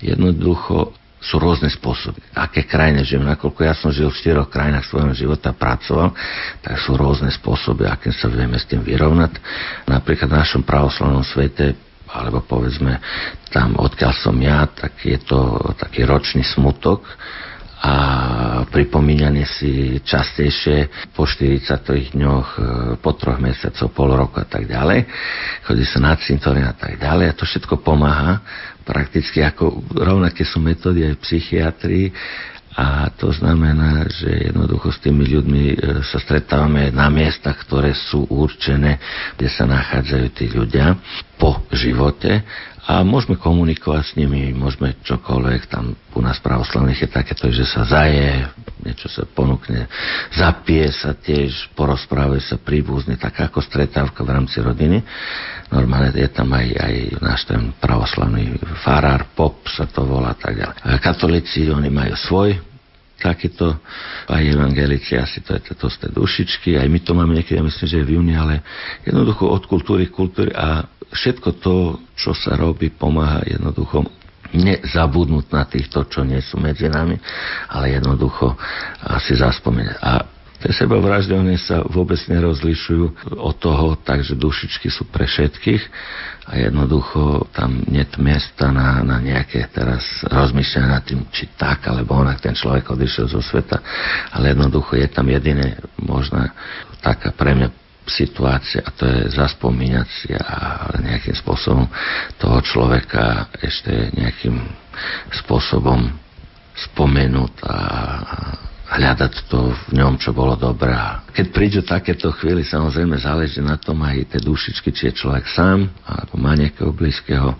jednoducho 0.00 0.96
sú 1.20 1.36
rôzne 1.36 1.68
spôsoby. 1.68 2.16
Aké 2.32 2.64
krajine 2.64 3.04
žijem, 3.04 3.28
nakoľko 3.28 3.60
ja 3.60 3.76
som 3.76 3.92
žil 3.92 4.08
v 4.08 4.16
štyroch 4.16 4.48
krajinách 4.48 4.88
svojho 4.88 5.12
života, 5.12 5.52
pracoval, 5.52 6.16
tak 6.64 6.80
sú 6.80 6.96
rôzne 6.96 7.28
spôsoby, 7.28 7.84
akým 7.84 8.16
sa 8.16 8.32
vieme 8.32 8.56
s 8.56 8.64
tým 8.64 8.80
vyrovnať. 8.80 9.36
Napríklad 9.84 10.32
v 10.32 10.40
našom 10.40 10.62
pravoslavnom 10.64 11.20
svete 11.20 11.76
alebo 12.10 12.42
povedzme 12.42 12.98
tam, 13.54 13.78
odkiaľ 13.78 14.12
som 14.18 14.34
ja, 14.42 14.66
tak 14.66 14.98
je 15.06 15.14
to 15.22 15.60
taký 15.78 16.02
ročný 16.02 16.42
smutok, 16.42 17.06
a 17.80 17.94
pripomínanie 18.68 19.48
si 19.48 19.96
častejšie 20.04 21.08
po 21.16 21.24
40 21.24 22.12
dňoch, 22.12 22.48
e, 22.60 22.62
po 23.00 23.16
troch 23.16 23.40
mesiacoch, 23.40 23.88
pol 23.88 24.12
roku 24.12 24.36
a 24.36 24.44
tak 24.44 24.68
ďalej. 24.68 25.08
Chodí 25.64 25.84
sa 25.88 25.98
na 26.04 26.12
cintorín 26.20 26.68
a 26.68 26.76
tak 26.76 27.00
ďalej. 27.00 27.32
A 27.32 27.36
to 27.40 27.48
všetko 27.48 27.80
pomáha 27.80 28.44
prakticky 28.84 29.40
ako 29.40 29.80
rovnaké 29.96 30.44
sú 30.44 30.60
metódy 30.60 31.08
aj 31.08 31.24
psychiatrii. 31.24 32.12
A 32.70 33.10
to 33.18 33.34
znamená, 33.34 34.06
že 34.06 34.52
jednoducho 34.52 34.94
s 34.94 35.02
tými 35.02 35.26
ľuďmi 35.26 35.64
e, 35.72 35.76
sa 36.04 36.20
stretávame 36.20 36.92
na 36.92 37.08
miestach, 37.08 37.58
ktoré 37.64 37.96
sú 37.96 38.28
určené, 38.28 39.00
kde 39.40 39.48
sa 39.48 39.64
nachádzajú 39.64 40.26
tí 40.36 40.52
ľudia 40.52 41.00
po 41.40 41.64
živote 41.72 42.44
a 42.90 43.06
môžeme 43.06 43.38
komunikovať 43.38 44.02
s 44.02 44.12
nimi, 44.18 44.50
môžeme 44.50 44.98
čokoľvek, 45.06 45.70
tam 45.70 45.94
u 45.94 46.20
nás 46.26 46.42
pravoslavných 46.42 47.06
je 47.06 47.08
takéto, 47.14 47.46
že 47.54 47.62
sa 47.62 47.86
zaje, 47.86 48.50
niečo 48.82 49.06
sa 49.06 49.22
ponúkne, 49.22 49.86
zapije 50.34 50.90
sa 50.90 51.14
tiež, 51.14 51.70
porozprávajú 51.78 52.42
sa 52.42 52.58
príbuzne, 52.58 53.14
tak 53.14 53.46
ako 53.46 53.62
stretávka 53.62 54.26
v 54.26 54.34
rámci 54.34 54.58
rodiny. 54.58 55.06
Normálne 55.70 56.10
je 56.18 56.30
tam 56.34 56.50
aj, 56.50 56.66
aj 56.66 56.94
náš 57.22 57.46
ten 57.46 57.70
pravoslavný 57.78 58.58
farár, 58.82 59.30
pop 59.38 59.62
sa 59.70 59.86
to 59.86 60.02
volá, 60.02 60.34
tak 60.34 60.58
ďalej. 60.58 60.98
Katolíci, 60.98 61.70
oni 61.70 61.94
majú 61.94 62.18
svoj 62.18 62.58
takýto, 63.20 63.76
aj 64.26 64.42
evangelici, 64.42 65.14
asi 65.14 65.44
to 65.44 65.52
je 65.52 65.76
to 65.76 65.86
z 65.92 65.96
tej 66.08 66.10
dušičky, 66.16 66.80
aj 66.80 66.88
my 66.88 66.98
to 67.04 67.12
máme 67.12 67.36
niekedy, 67.36 67.60
ja 67.60 67.62
myslím, 67.62 67.86
že 67.86 68.00
je 68.00 68.08
v 68.08 68.14
júni, 68.16 68.34
ale 68.34 68.64
jednoducho 69.04 69.44
od 69.44 69.62
kultúry 69.68 70.08
k 70.08 70.16
kultúry 70.16 70.50
a 70.56 70.88
všetko 71.10 71.48
to, 71.62 71.76
čo 72.14 72.32
sa 72.34 72.54
robí, 72.56 72.90
pomáha 72.90 73.42
jednoducho 73.46 74.06
nezabudnúť 74.50 75.46
na 75.54 75.62
týchto, 75.62 76.06
čo 76.10 76.26
nie 76.26 76.42
sú 76.42 76.58
medzi 76.58 76.90
nami, 76.90 77.14
ale 77.70 77.94
jednoducho 77.94 78.58
asi 79.06 79.38
zaspomeňať. 79.38 79.98
A 80.02 80.12
Tie 80.60 80.76
sebavraždy, 80.76 81.32
oni 81.32 81.56
sa 81.56 81.80
vôbec 81.88 82.20
nerozlišujú 82.28 83.32
od 83.32 83.56
toho, 83.56 83.96
takže 83.96 84.36
dušičky 84.36 84.92
sú 84.92 85.08
pre 85.08 85.24
všetkých 85.24 85.82
a 86.52 86.68
jednoducho 86.68 87.48
tam 87.56 87.80
nie 87.88 88.04
miesta 88.20 88.68
na, 88.68 89.00
na 89.00 89.16
nejaké 89.24 89.72
teraz 89.72 90.04
rozmýšľanie 90.28 90.88
nad 90.92 91.00
tým, 91.00 91.24
či 91.32 91.48
tak 91.56 91.88
alebo 91.88 92.12
onak 92.12 92.44
ten 92.44 92.52
človek 92.52 92.92
odišiel 92.92 93.32
zo 93.32 93.40
sveta, 93.40 93.80
ale 94.36 94.52
jednoducho 94.52 95.00
je 95.00 95.08
tam 95.08 95.32
jediné 95.32 95.80
možná 95.96 96.52
taká 97.00 97.32
pre 97.32 97.56
mňa 97.56 97.68
situácia 98.10 98.82
a 98.82 98.90
to 98.90 99.06
je 99.06 99.30
zaspomínať 99.38 100.08
si 100.10 100.34
a 100.34 100.90
nejakým 100.98 101.36
spôsobom 101.38 101.86
toho 102.42 102.58
človeka 102.66 103.46
ešte 103.62 104.10
nejakým 104.18 104.58
spôsobom 105.46 106.10
spomenúť 106.74 107.52
a 107.62 107.76
hľadať 108.90 109.46
to 109.46 109.70
v 109.70 110.02
ňom, 110.02 110.18
čo 110.18 110.34
bolo 110.34 110.58
dobré. 110.58 110.90
Keď 111.30 111.46
prídu 111.54 111.80
takéto 111.86 112.34
chvíli, 112.34 112.66
samozrejme 112.66 113.14
záleží 113.22 113.62
na 113.62 113.78
tom 113.78 114.02
aj 114.02 114.34
tie 114.34 114.40
dušičky, 114.42 114.90
či 114.90 115.02
je 115.10 115.18
človek 115.22 115.46
sám, 115.46 115.86
alebo 116.02 116.34
má 116.34 116.58
nejakého 116.58 116.90
blízkeho 116.90 117.54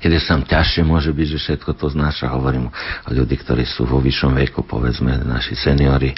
keď 0.00 0.10
je 0.16 0.22
sám 0.22 0.42
ťažšie, 0.46 0.82
môže 0.84 1.10
byť, 1.10 1.28
že 1.36 1.38
všetko 1.42 1.70
to 1.76 1.86
znáša. 1.92 2.32
Hovorím 2.32 2.68
o 2.68 3.10
ľudí, 3.10 3.36
ktorí 3.40 3.64
sú 3.64 3.88
vo 3.88 3.98
vyššom 4.00 4.36
veku, 4.36 4.62
povedzme 4.64 5.22
naši 5.24 5.56
seniori, 5.56 6.12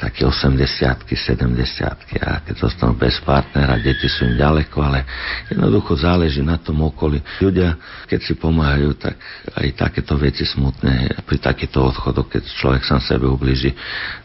také 0.00 0.24
80 0.24 1.06
70 1.06 2.20
a 2.20 2.40
keď 2.42 2.54
zostanú 2.56 2.96
bez 2.96 3.20
partnera, 3.22 3.78
deti 3.78 4.08
sú 4.08 4.26
im 4.26 4.34
ďaleko, 4.34 4.76
ale 4.80 5.04
jednoducho 5.52 5.96
záleží 6.00 6.40
na 6.40 6.56
tom 6.56 6.80
okolí. 6.82 7.20
Ľudia, 7.38 7.76
keď 8.08 8.20
si 8.24 8.32
pomáhajú, 8.34 8.96
tak 8.96 9.14
aj 9.54 9.66
takéto 9.76 10.16
veci 10.16 10.42
smutné, 10.42 11.22
pri 11.24 11.38
takýchto 11.38 11.84
odchodoch, 11.84 12.26
keď 12.26 12.42
človek 12.58 12.82
sám 12.82 13.00
sebe 13.04 13.28
ubliží, 13.28 13.74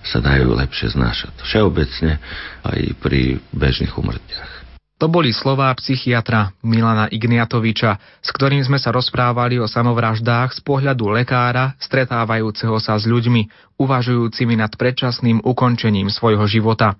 sa 0.02 0.24
dajú 0.24 0.56
lepšie 0.56 0.96
znášať. 0.96 1.34
Všeobecne 1.44 2.18
aj 2.66 2.82
pri 3.02 3.38
bežných 3.54 3.94
umrtiach. 3.94 4.65
To 4.96 5.12
boli 5.12 5.36
slová 5.36 5.76
psychiatra 5.76 6.56
Milana 6.64 7.12
Igniatoviča, 7.12 8.00
s 8.24 8.30
ktorým 8.32 8.64
sme 8.64 8.80
sa 8.80 8.96
rozprávali 8.96 9.60
o 9.60 9.68
samovraždách 9.68 10.56
z 10.56 10.60
pohľadu 10.64 11.12
lekára, 11.12 11.76
stretávajúceho 11.84 12.80
sa 12.80 12.96
s 12.96 13.04
ľuďmi, 13.04 13.76
uvažujúcimi 13.76 14.56
nad 14.56 14.72
predčasným 14.72 15.44
ukončením 15.44 16.08
svojho 16.08 16.48
života. 16.48 16.96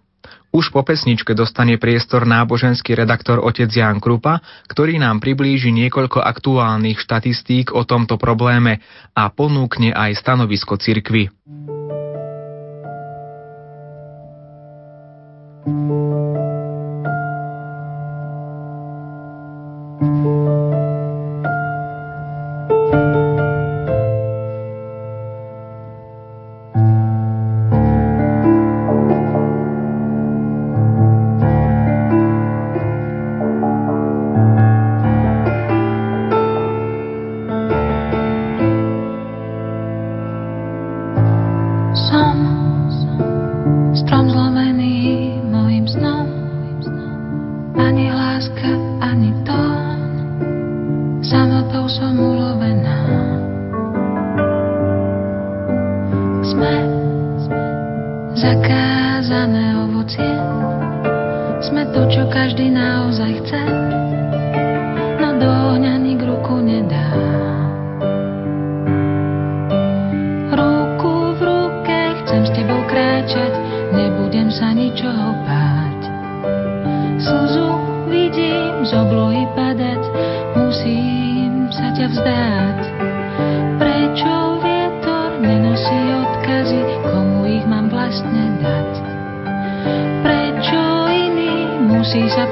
Už 0.52 0.76
po 0.76 0.84
pesničke 0.84 1.36
dostane 1.36 1.76
priestor 1.80 2.24
náboženský 2.28 2.96
redaktor 2.96 3.40
otec 3.44 3.68
Jan 3.72 4.04
Krupa, 4.04 4.44
ktorý 4.68 5.00
nám 5.00 5.24
priblíži 5.24 5.72
niekoľko 5.72 6.20
aktuálnych 6.20 7.00
štatistík 7.00 7.72
o 7.72 7.88
tomto 7.88 8.20
probléme 8.20 8.80
a 9.16 9.28
ponúkne 9.32 9.96
aj 9.96 10.20
stanovisko 10.20 10.80
cirkvy. 10.80 11.32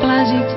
pláži 0.01 0.52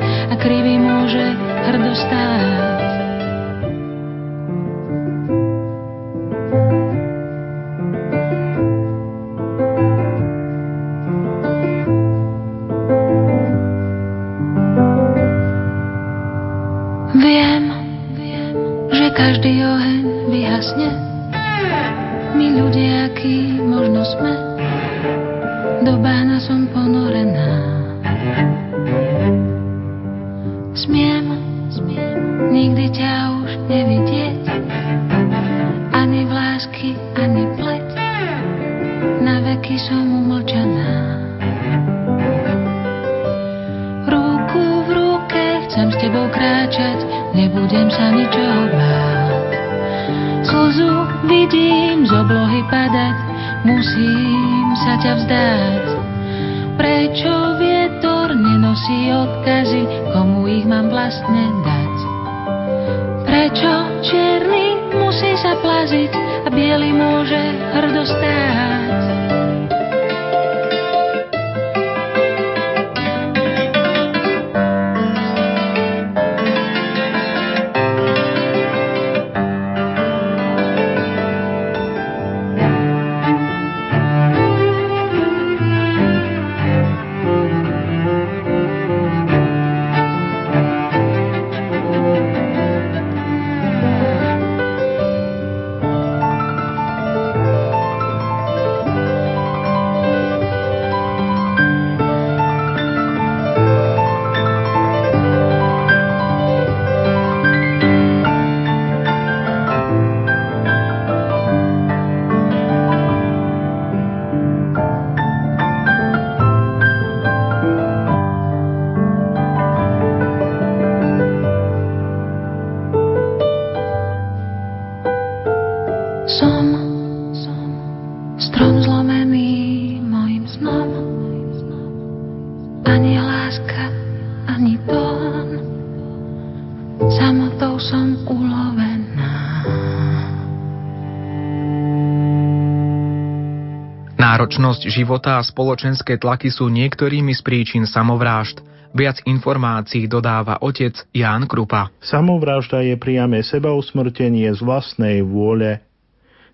Náročnosť 144.67 144.99
života 144.99 145.39
a 145.39 145.47
spoločenské 145.47 146.19
tlaky 146.19 146.51
sú 146.51 146.67
niektorými 146.67 147.31
z 147.31 147.41
príčin 147.47 147.87
samovrážd. 147.87 148.67
Viac 148.99 149.23
informácií 149.23 150.11
dodáva 150.11 150.59
otec 150.59 151.07
Ján 151.15 151.47
Krupa. 151.47 151.95
Samovražda 152.03 152.83
je 152.83 152.99
priame 152.99 153.47
sebausmrtenie 153.47 154.51
z 154.51 154.59
vlastnej 154.67 155.23
vôle. 155.23 155.87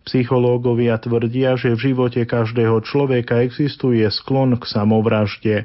Psychológovia 0.04 1.00
tvrdia, 1.00 1.56
že 1.56 1.72
v 1.72 1.88
živote 1.88 2.28
každého 2.28 2.84
človeka 2.84 3.40
existuje 3.48 4.04
sklon 4.12 4.60
k 4.60 4.64
samovražde. 4.68 5.56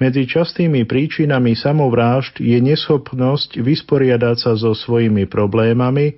Medzi 0.00 0.24
častými 0.24 0.88
príčinami 0.88 1.52
samovrážd 1.52 2.40
je 2.40 2.64
neschopnosť 2.64 3.60
vysporiadať 3.60 4.36
sa 4.40 4.56
so 4.56 4.72
svojimi 4.72 5.28
problémami, 5.28 6.16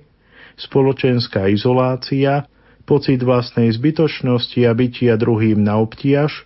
spoločenská 0.55 1.51
izolácia, 1.51 2.47
pocit 2.91 3.23
vlastnej 3.23 3.71
zbytočnosti 3.71 4.67
a 4.67 4.75
bytia 4.75 5.15
druhým 5.15 5.63
na 5.63 5.79
obtiaž, 5.79 6.43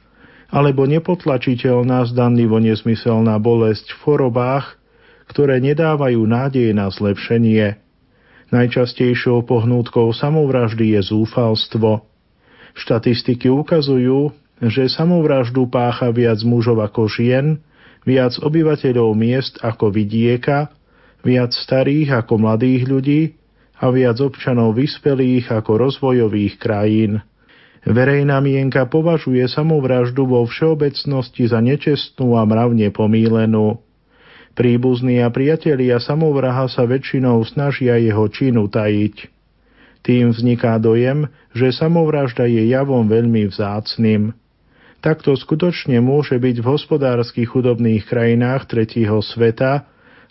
alebo 0.54 0.86
nepotlačiteľná 0.86 2.06
zdanlivo 2.06 2.62
nesmyselná 2.62 3.42
bolesť 3.42 3.98
v 3.98 4.00
chorobách, 4.06 4.78
ktoré 5.26 5.58
nedávajú 5.58 6.22
nádej 6.22 6.70
na 6.78 6.86
zlepšenie. 6.94 7.82
Najčastejšou 8.54 9.42
pohnútkou 9.50 10.14
samovraždy 10.14 10.94
je 10.94 11.02
zúfalstvo. 11.10 12.06
Štatistiky 12.78 13.50
ukazujú, 13.50 14.30
že 14.62 14.86
samovraždu 14.86 15.66
pácha 15.66 16.14
viac 16.14 16.46
mužov 16.46 16.78
ako 16.86 17.10
žien, 17.10 17.58
viac 18.06 18.38
obyvateľov 18.38 19.18
miest 19.18 19.58
ako 19.66 19.90
vidieka, 19.90 20.70
viac 21.26 21.58
starých 21.58 22.22
ako 22.22 22.38
mladých 22.38 22.86
ľudí 22.86 23.22
a 23.86 23.94
viac 23.94 24.18
občanov 24.18 24.74
vyspelých 24.74 25.54
ako 25.54 25.86
rozvojových 25.86 26.58
krajín. 26.58 27.22
Verejná 27.86 28.42
mienka 28.42 28.82
považuje 28.90 29.46
samovraždu 29.46 30.26
vo 30.26 30.42
všeobecnosti 30.50 31.46
za 31.46 31.62
nečestnú 31.62 32.34
a 32.34 32.42
mravne 32.42 32.90
pomílenú. 32.90 33.78
Príbuzní 34.58 35.22
a 35.22 35.30
priatelia 35.30 36.02
samovraha 36.02 36.66
sa 36.66 36.90
väčšinou 36.90 37.46
snažia 37.46 38.02
jeho 38.02 38.26
činu 38.26 38.66
tajiť. 38.66 39.30
Tým 40.02 40.34
vzniká 40.34 40.82
dojem, 40.82 41.30
že 41.54 41.70
samovražda 41.70 42.50
je 42.50 42.66
javom 42.74 43.06
veľmi 43.06 43.54
vzácným. 43.54 44.34
Takto 44.98 45.38
skutočne 45.38 46.02
môže 46.02 46.34
byť 46.42 46.56
v 46.58 46.66
hospodársky 46.66 47.46
chudobných 47.46 48.10
krajinách 48.10 48.66
tretieho 48.66 49.22
sveta, 49.22 49.86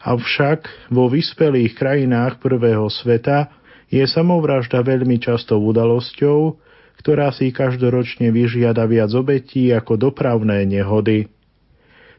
avšak 0.05 0.92
vo 0.92 1.09
vyspelých 1.09 1.72
krajinách 1.74 2.38
prvého 2.38 2.86
sveta 2.92 3.48
je 3.88 4.05
samovražda 4.05 4.84
veľmi 4.84 5.16
často 5.16 5.57
udalosťou, 5.57 6.61
ktorá 7.00 7.32
si 7.32 7.50
každoročne 7.50 8.28
vyžiada 8.28 8.84
viac 8.84 9.11
obetí 9.16 9.72
ako 9.72 9.96
dopravné 9.96 10.68
nehody. 10.68 11.32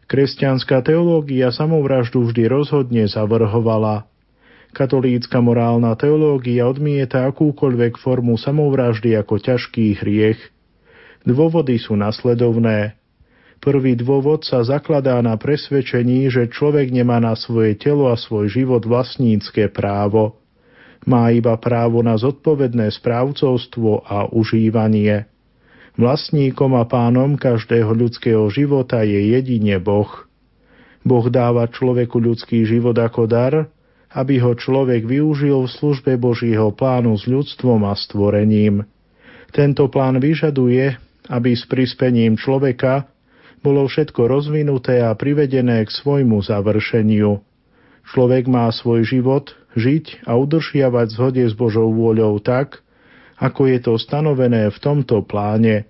Kresťanská 0.05 0.81
teológia 0.85 1.53
samovraždu 1.53 2.25
vždy 2.29 2.49
rozhodne 2.49 3.05
zavrhovala. 3.05 4.05
Katolícka 4.73 5.39
morálna 5.39 5.95
teológia 5.95 6.67
odmieta 6.67 7.23
akúkoľvek 7.29 8.01
formu 8.01 8.35
samovraždy 8.35 9.15
ako 9.15 9.39
ťažký 9.39 10.01
hriech– 10.01 10.41
Dôvody 11.25 11.81
sú 11.81 11.97
nasledovné. 11.97 12.93
Prvý 13.63 13.97
dôvod 13.97 14.45
sa 14.45 14.61
zakladá 14.61 15.17
na 15.25 15.35
presvedčení, 15.39 16.29
že 16.29 16.51
človek 16.51 16.91
nemá 16.93 17.17
na 17.17 17.33
svoje 17.33 17.75
telo 17.79 18.11
a 18.11 18.15
svoj 18.19 18.51
život 18.51 18.85
vlastnícke 18.85 19.71
právo. 19.73 20.37
Má 21.05 21.29
iba 21.33 21.53
právo 21.57 22.01
na 22.01 22.17
zodpovedné 22.17 22.89
správcovstvo 22.93 24.05
a 24.05 24.29
užívanie. 24.29 25.29
Vlastníkom 25.95 26.75
a 26.75 26.83
pánom 26.83 27.39
každého 27.39 27.93
ľudského 27.95 28.45
života 28.51 29.05
je 29.05 29.37
jedine 29.37 29.79
Boh. 29.79 30.27
Boh 31.05 31.25
dáva 31.29 31.69
človeku 31.69 32.17
ľudský 32.17 32.65
život 32.65 32.97
ako 32.97 33.29
dar, 33.29 33.69
aby 34.11 34.41
ho 34.41 34.57
človek 34.57 35.05
využil 35.05 35.67
v 35.67 35.73
službe 35.75 36.17
Božího 36.17 36.73
plánu 36.73 37.13
s 37.15 37.29
ľudstvom 37.29 37.85
a 37.85 37.93
stvorením. 37.93 38.83
Tento 39.53 39.87
plán 39.87 40.19
vyžaduje, 40.19 40.97
aby 41.29 41.51
s 41.53 41.63
prispením 41.69 42.35
človeka 42.35 43.07
bolo 43.65 43.89
všetko 43.89 44.29
rozvinuté 44.29 45.01
a 45.01 45.17
privedené 45.17 45.81
k 45.81 45.89
svojmu 45.89 46.45
završeniu. 46.45 47.41
Človek 48.05 48.45
má 48.45 48.69
svoj 48.69 49.01
život 49.01 49.57
žiť 49.73 50.29
a 50.29 50.37
udržiavať 50.37 51.07
zhode 51.17 51.41
s 51.41 51.57
Božou 51.57 51.89
vôľou 51.89 52.37
tak, 52.37 52.85
ako 53.41 53.65
je 53.65 53.79
to 53.81 53.97
stanovené 53.97 54.69
v 54.69 54.77
tomto 54.77 55.25
pláne. 55.25 55.89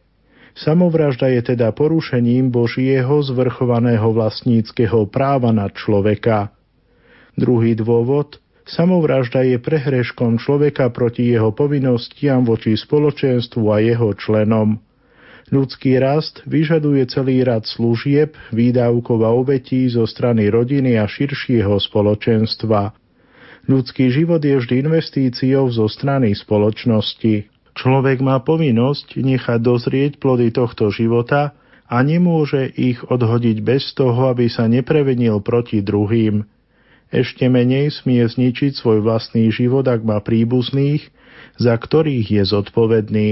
Samovražda 0.56 1.28
je 1.36 1.52
teda 1.52 1.76
porušením 1.76 2.48
Božieho 2.48 3.20
zvrchovaného 3.20 4.08
vlastníckého 4.16 5.04
práva 5.12 5.52
nad 5.52 5.76
človeka. 5.76 6.56
Druhý 7.36 7.76
dôvod– 7.76 8.40
samovražda 8.66 9.46
je 9.46 9.62
prehreškom 9.62 10.42
človeka 10.42 10.90
proti 10.90 11.30
jeho 11.30 11.54
povinnostiam 11.54 12.42
voči 12.48 12.74
spoločenstvu 12.74 13.64
a 13.70 13.78
jeho 13.84 14.10
členom. 14.18 14.82
Ľudský 15.46 16.02
rast 16.02 16.42
vyžaduje 16.50 17.06
celý 17.06 17.46
rad 17.46 17.70
služieb, 17.70 18.34
výdavkov 18.50 19.22
a 19.22 19.30
obetí 19.30 19.86
zo 19.86 20.10
strany 20.10 20.50
rodiny 20.50 20.98
a 20.98 21.06
širšieho 21.06 21.78
spoločenstva. 21.78 22.98
Ľudský 23.70 24.10
život 24.10 24.42
je 24.42 24.58
vždy 24.58 24.90
investíciou 24.90 25.70
zo 25.70 25.86
strany 25.86 26.34
spoločnosti. 26.34 27.46
Človek 27.78 28.26
má 28.26 28.42
povinnosť 28.42 29.22
nechať 29.22 29.60
dozrieť 29.62 30.12
plody 30.18 30.50
tohto 30.50 30.90
života 30.90 31.54
a 31.86 32.02
nemôže 32.02 32.66
ich 32.74 33.06
odhodiť 33.06 33.62
bez 33.62 33.94
toho, 33.94 34.34
aby 34.34 34.50
sa 34.50 34.66
neprevenil 34.66 35.46
proti 35.46 35.86
druhým. 35.86 36.42
Ešte 37.14 37.46
menej 37.46 37.94
smie 37.94 38.26
zničiť 38.26 38.74
svoj 38.74 39.06
vlastný 39.06 39.54
život, 39.54 39.86
ak 39.86 40.02
má 40.02 40.18
príbuzných, 40.26 41.06
za 41.62 41.78
ktorých 41.78 42.42
je 42.42 42.44
zodpovedný. 42.50 43.30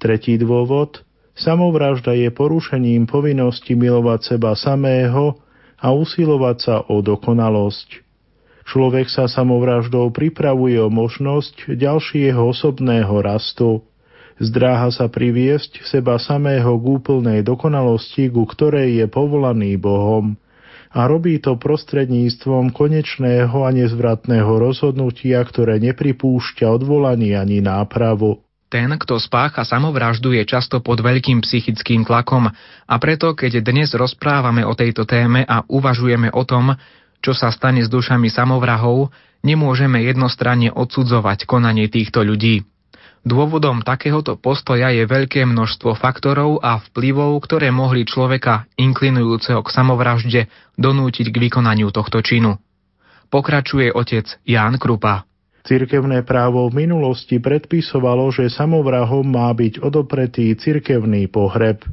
Tretí 0.00 0.40
dôvod– 0.40 1.04
Samovražda 1.40 2.12
je 2.12 2.28
porušením 2.28 3.08
povinnosti 3.08 3.72
milovať 3.72 4.36
seba 4.36 4.52
samého 4.52 5.40
a 5.80 5.88
usilovať 5.88 6.56
sa 6.60 6.76
o 6.84 7.00
dokonalosť. 7.00 8.04
Človek 8.68 9.08
sa 9.08 9.24
samovraždou 9.24 10.12
pripravuje 10.12 10.76
o 10.76 10.92
možnosť 10.92 11.72
ďalšieho 11.80 12.44
osobného 12.44 13.24
rastu. 13.24 13.80
Zdráha 14.36 14.92
sa 14.92 15.08
priviesť 15.08 15.80
seba 15.88 16.20
samého 16.20 16.76
k 16.76 16.84
úplnej 16.84 17.40
dokonalosti, 17.40 18.28
ku 18.28 18.44
ktorej 18.44 19.00
je 19.00 19.06
povolaný 19.08 19.80
Bohom 19.80 20.36
a 20.92 21.06
robí 21.08 21.40
to 21.40 21.56
prostredníctvom 21.56 22.74
konečného 22.74 23.64
a 23.64 23.70
nezvratného 23.72 24.60
rozhodnutia, 24.60 25.40
ktoré 25.46 25.80
nepripúšťa 25.80 26.66
odvolanie 26.68 27.32
ani 27.32 27.64
nápravu. 27.64 28.42
Ten, 28.70 28.94
kto 28.94 29.18
spácha 29.18 29.66
samovraždu, 29.66 30.30
je 30.30 30.46
často 30.46 30.78
pod 30.78 31.02
veľkým 31.02 31.42
psychickým 31.42 32.06
tlakom 32.06 32.46
a 32.86 32.94
preto, 33.02 33.34
keď 33.34 33.66
dnes 33.66 33.90
rozprávame 33.98 34.62
o 34.62 34.78
tejto 34.78 35.02
téme 35.02 35.42
a 35.42 35.66
uvažujeme 35.66 36.30
o 36.30 36.46
tom, 36.46 36.78
čo 37.18 37.34
sa 37.34 37.50
stane 37.50 37.82
s 37.82 37.90
dušami 37.90 38.30
samovrahov, 38.30 39.10
nemôžeme 39.42 40.06
jednostranne 40.06 40.70
odsudzovať 40.70 41.50
konanie 41.50 41.90
týchto 41.90 42.22
ľudí. 42.22 42.62
Dôvodom 43.26 43.82
takéhoto 43.82 44.38
postoja 44.38 44.94
je 44.94 45.02
veľké 45.02 45.44
množstvo 45.44 45.98
faktorov 45.98 46.62
a 46.62 46.78
vplyvov, 46.78 47.42
ktoré 47.42 47.68
mohli 47.74 48.06
človeka 48.06 48.70
inklinujúceho 48.78 49.66
k 49.66 49.68
samovražde 49.68 50.40
donútiť 50.78 51.26
k 51.28 51.36
vykonaniu 51.36 51.90
tohto 51.90 52.22
činu. 52.22 52.56
Pokračuje 53.34 53.90
otec 53.92 54.30
Ján 54.46 54.78
Krupa. 54.78 55.29
Cirkevné 55.60 56.24
právo 56.24 56.72
v 56.72 56.88
minulosti 56.88 57.36
predpisovalo, 57.36 58.32
že 58.32 58.48
samovrahom 58.48 59.28
má 59.28 59.52
byť 59.52 59.84
odopretý 59.84 60.56
cirkevný 60.56 61.28
pohreb. 61.28 61.84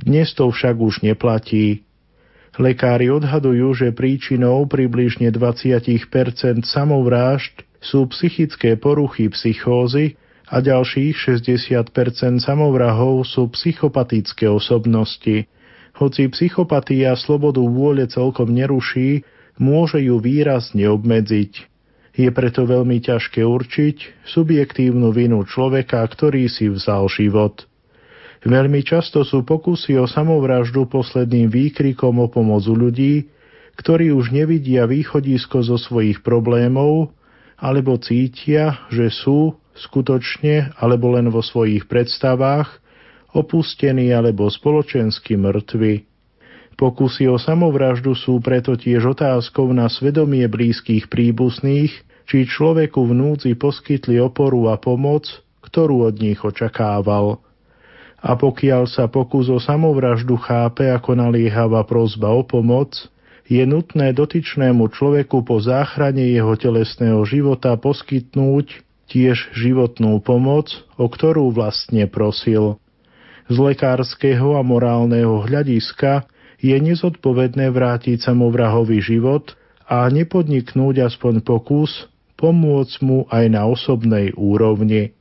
Dnes 0.00 0.32
to 0.32 0.48
však 0.48 0.80
už 0.80 1.04
neplatí. 1.04 1.84
Lekári 2.56 3.10
odhadujú, 3.10 3.74
že 3.74 3.88
príčinou 3.90 4.64
približne 4.64 5.28
20% 5.28 5.84
samovrážd 6.64 7.66
sú 7.82 8.08
psychické 8.08 8.78
poruchy 8.80 9.28
psychózy 9.28 10.16
a 10.48 10.62
ďalších 10.64 11.42
60% 11.42 11.92
samovrahov 12.40 13.26
sú 13.26 13.52
psychopatické 13.52 14.48
osobnosti. 14.48 15.50
Hoci 15.98 16.30
psychopatia 16.32 17.14
slobodu 17.18 17.60
vôle 17.60 18.06
celkom 18.08 18.50
neruší, 18.50 19.26
môže 19.60 20.00
ju 20.00 20.18
výrazne 20.18 20.88
obmedziť. 20.88 21.73
Je 22.14 22.30
preto 22.30 22.62
veľmi 22.62 23.02
ťažké 23.02 23.42
určiť 23.42 24.26
subjektívnu 24.30 25.10
vinu 25.10 25.42
človeka, 25.42 25.98
ktorý 26.06 26.46
si 26.46 26.70
vzal 26.70 27.10
život. 27.10 27.66
Veľmi 28.46 28.86
často 28.86 29.26
sú 29.26 29.42
pokusy 29.42 29.98
o 29.98 30.06
samovraždu 30.06 30.86
posledným 30.86 31.50
výkrikom 31.50 32.22
o 32.22 32.30
pomoc 32.30 32.62
ľudí, 32.68 33.26
ktorí 33.74 34.14
už 34.14 34.30
nevidia 34.30 34.86
východisko 34.86 35.66
zo 35.66 35.74
svojich 35.74 36.22
problémov, 36.22 37.10
alebo 37.58 37.98
cítia, 37.98 38.86
že 38.94 39.10
sú 39.10 39.58
skutočne 39.74 40.70
alebo 40.78 41.18
len 41.18 41.26
vo 41.34 41.42
svojich 41.42 41.90
predstavách 41.90 42.78
opustení 43.34 44.14
alebo 44.14 44.46
spoločensky 44.46 45.34
mŕtvi. 45.34 46.13
Pokusy 46.74 47.30
o 47.30 47.38
samovraždu 47.38 48.18
sú 48.18 48.42
preto 48.42 48.74
tiež 48.74 49.14
otázkou 49.14 49.70
na 49.70 49.86
svedomie 49.86 50.46
blízkych 50.50 51.06
príbuzných, 51.06 51.94
či 52.26 52.48
človeku 52.48 53.04
v 53.04 53.12
núdzi 53.14 53.54
poskytli 53.54 54.18
oporu 54.18 54.72
a 54.72 54.80
pomoc, 54.80 55.28
ktorú 55.62 56.10
od 56.10 56.18
nich 56.18 56.40
očakával. 56.42 57.38
A 58.24 58.34
pokiaľ 58.34 58.88
sa 58.88 59.06
pokus 59.06 59.52
o 59.52 59.60
samovraždu 59.60 60.40
chápe 60.40 60.88
ako 60.88 61.14
naliehavá 61.14 61.84
prozba 61.84 62.32
o 62.32 62.42
pomoc, 62.42 62.96
je 63.44 63.60
nutné 63.68 64.16
dotyčnému 64.16 64.88
človeku 64.88 65.44
po 65.44 65.60
záchrane 65.60 66.32
jeho 66.32 66.56
telesného 66.56 67.20
života 67.28 67.76
poskytnúť 67.76 68.80
tiež 69.12 69.52
životnú 69.52 70.16
pomoc, 70.24 70.72
o 70.96 71.04
ktorú 71.04 71.52
vlastne 71.52 72.08
prosil. 72.08 72.80
Z 73.52 73.56
lekárskeho 73.60 74.56
a 74.56 74.64
morálneho 74.64 75.44
hľadiska 75.44 76.24
je 76.64 76.76
nezodpovedné 76.80 77.68
vrátiť 77.68 78.24
samovrahový 78.24 79.04
život 79.04 79.52
a 79.84 80.08
nepodniknúť 80.08 81.12
aspoň 81.12 81.44
pokus 81.44 82.08
pomôcť 82.40 82.96
mu 83.04 83.28
aj 83.28 83.44
na 83.52 83.68
osobnej 83.68 84.32
úrovni. 84.32 85.12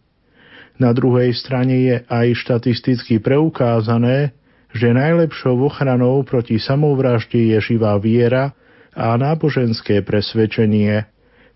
Na 0.80 0.96
druhej 0.96 1.36
strane 1.36 1.76
je 1.84 1.96
aj 2.08 2.28
štatisticky 2.40 3.20
preukázané, 3.20 4.32
že 4.74 4.96
najlepšou 4.96 5.70
ochranou 5.70 6.24
proti 6.26 6.58
samovražde 6.58 7.54
je 7.54 7.60
živá 7.62 8.00
viera 8.00 8.56
a 8.96 9.14
náboženské 9.20 10.02
presvedčenie. 10.02 11.06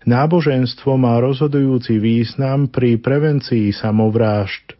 Náboženstvo 0.06 0.94
má 0.94 1.18
rozhodujúci 1.18 1.98
význam 1.98 2.70
pri 2.70 3.00
prevencii 3.00 3.74
samovrážd. 3.74 4.78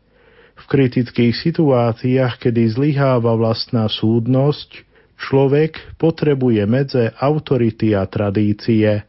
V 0.54 0.64
kritických 0.70 1.34
situáciách, 1.34 2.38
kedy 2.38 2.62
zlyháva 2.70 3.34
vlastná 3.34 3.90
súdnosť, 3.90 4.87
človek 5.18 5.98
potrebuje 5.98 6.62
medze 6.64 7.10
autority 7.18 7.92
a 7.98 8.06
tradície. 8.06 9.02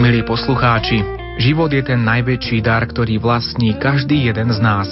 Milí 0.00 0.26
poslucháči, 0.26 0.98
život 1.38 1.70
je 1.70 1.86
ten 1.86 2.02
najväčší 2.02 2.66
dar, 2.66 2.82
ktorý 2.82 3.22
vlastní 3.22 3.78
každý 3.78 4.26
jeden 4.26 4.50
z 4.50 4.58
nás. 4.58 4.90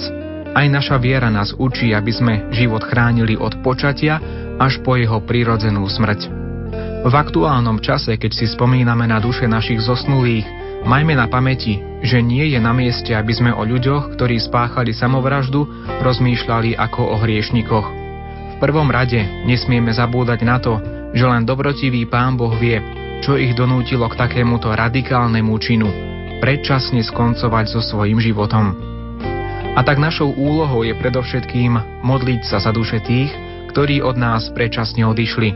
Aj 0.55 0.65
naša 0.65 0.97
viera 0.97 1.29
nás 1.29 1.53
učí, 1.53 1.93
aby 1.93 2.09
sme 2.09 2.33
život 2.55 2.81
chránili 2.81 3.37
od 3.37 3.61
počatia 3.61 4.17
až 4.59 4.83
po 4.83 4.99
jeho 4.99 5.23
prirodzenú 5.23 5.87
smrť. 5.87 6.29
V 6.99 7.13
aktuálnom 7.15 7.79
čase, 7.79 8.19
keď 8.19 8.31
si 8.35 8.45
spomíname 8.51 9.07
na 9.07 9.23
duše 9.23 9.47
našich 9.47 9.79
zosnulých, 9.79 10.43
majme 10.83 11.15
na 11.15 11.31
pamäti, 11.31 11.79
že 12.03 12.19
nie 12.19 12.51
je 12.51 12.59
na 12.59 12.75
mieste, 12.75 13.15
aby 13.15 13.31
sme 13.31 13.55
o 13.55 13.63
ľuďoch, 13.63 14.19
ktorí 14.19 14.35
spáchali 14.39 14.91
samovraždu, 14.91 15.63
rozmýšľali 16.03 16.75
ako 16.75 17.01
o 17.01 17.15
hriešníkoch. 17.23 17.87
V 18.51 18.55
prvom 18.59 18.91
rade 18.91 19.23
nesmieme 19.47 19.95
zabúdať 19.95 20.39
na 20.43 20.59
to, 20.59 20.75
že 21.15 21.23
len 21.23 21.47
dobrotivý 21.47 22.03
Pán 22.11 22.35
Boh 22.35 22.51
vie, 22.59 22.83
čo 23.23 23.39
ich 23.39 23.55
donútilo 23.55 24.07
k 24.11 24.19
takémuto 24.19 24.67
radikálnemu 24.71 25.53
činu, 25.59 25.87
predčasne 26.43 26.99
skoncovať 27.03 27.65
so 27.71 27.79
svojím 27.79 28.19
životom. 28.19 28.75
A 29.75 29.79
tak 29.87 30.03
našou 30.03 30.35
úlohou 30.35 30.83
je 30.83 30.91
predovšetkým 30.91 32.03
modliť 32.03 32.41
sa 32.43 32.59
za 32.59 32.75
duše 32.75 32.99
tých, 32.99 33.31
ktorí 33.69 34.01
od 34.01 34.17
nás 34.17 34.49
predčasne 34.51 35.05
odišli. 35.05 35.49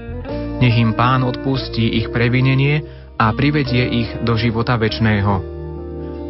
Nech 0.61 0.77
im 0.77 0.93
Pán 0.93 1.25
odpustí 1.25 1.97
ich 1.97 2.13
previnenie 2.13 2.85
a 3.17 3.33
privedie 3.33 3.83
ich 3.89 4.09
do 4.21 4.37
života 4.37 4.77
väčšného. 4.77 5.33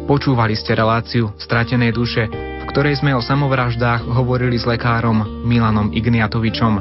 Počúvali 0.04 0.52
ste 0.52 0.76
reláciu 0.76 1.32
Stratené 1.40 1.88
duše, 1.94 2.28
v 2.28 2.64
ktorej 2.68 3.00
sme 3.00 3.16
o 3.16 3.24
samovraždách 3.24 4.04
hovorili 4.04 4.60
s 4.60 4.68
lekárom 4.68 5.44
Milanom 5.48 5.92
Igniatovičom. 5.92 6.74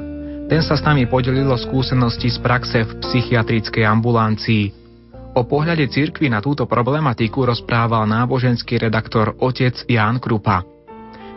Ten 0.51 0.60
sa 0.60 0.76
s 0.76 0.84
nami 0.84 1.08
podelil 1.08 1.47
o 1.47 1.56
skúsenosti 1.56 2.28
z 2.28 2.38
praxe 2.43 2.84
v 2.84 2.91
psychiatrickej 2.99 3.88
ambulancii. 3.88 4.66
O 5.34 5.47
pohľade 5.47 5.88
cirkvy 5.89 6.30
na 6.30 6.43
túto 6.43 6.68
problematiku 6.68 7.47
rozprával 7.47 8.06
náboženský 8.06 8.78
redaktor 8.78 9.39
otec 9.39 9.74
Ján 9.88 10.20
Krupa. 10.20 10.73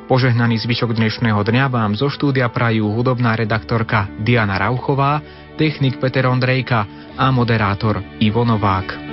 Požehnaný 0.07 0.62
zvyšok 0.62 0.94
dnešného 0.94 1.42
dňa 1.42 1.66
vám 1.66 1.98
zo 1.98 2.07
štúdia 2.07 2.46
prajú 2.46 2.94
hudobná 2.94 3.34
redaktorka 3.34 4.07
Diana 4.22 4.54
Rauchová, 4.54 5.18
technik 5.59 5.98
Peter 5.98 6.30
Ondrejka 6.30 6.86
a 7.18 7.26
moderátor 7.34 7.98
Ivo 8.22 8.46
Novák. 8.46 9.05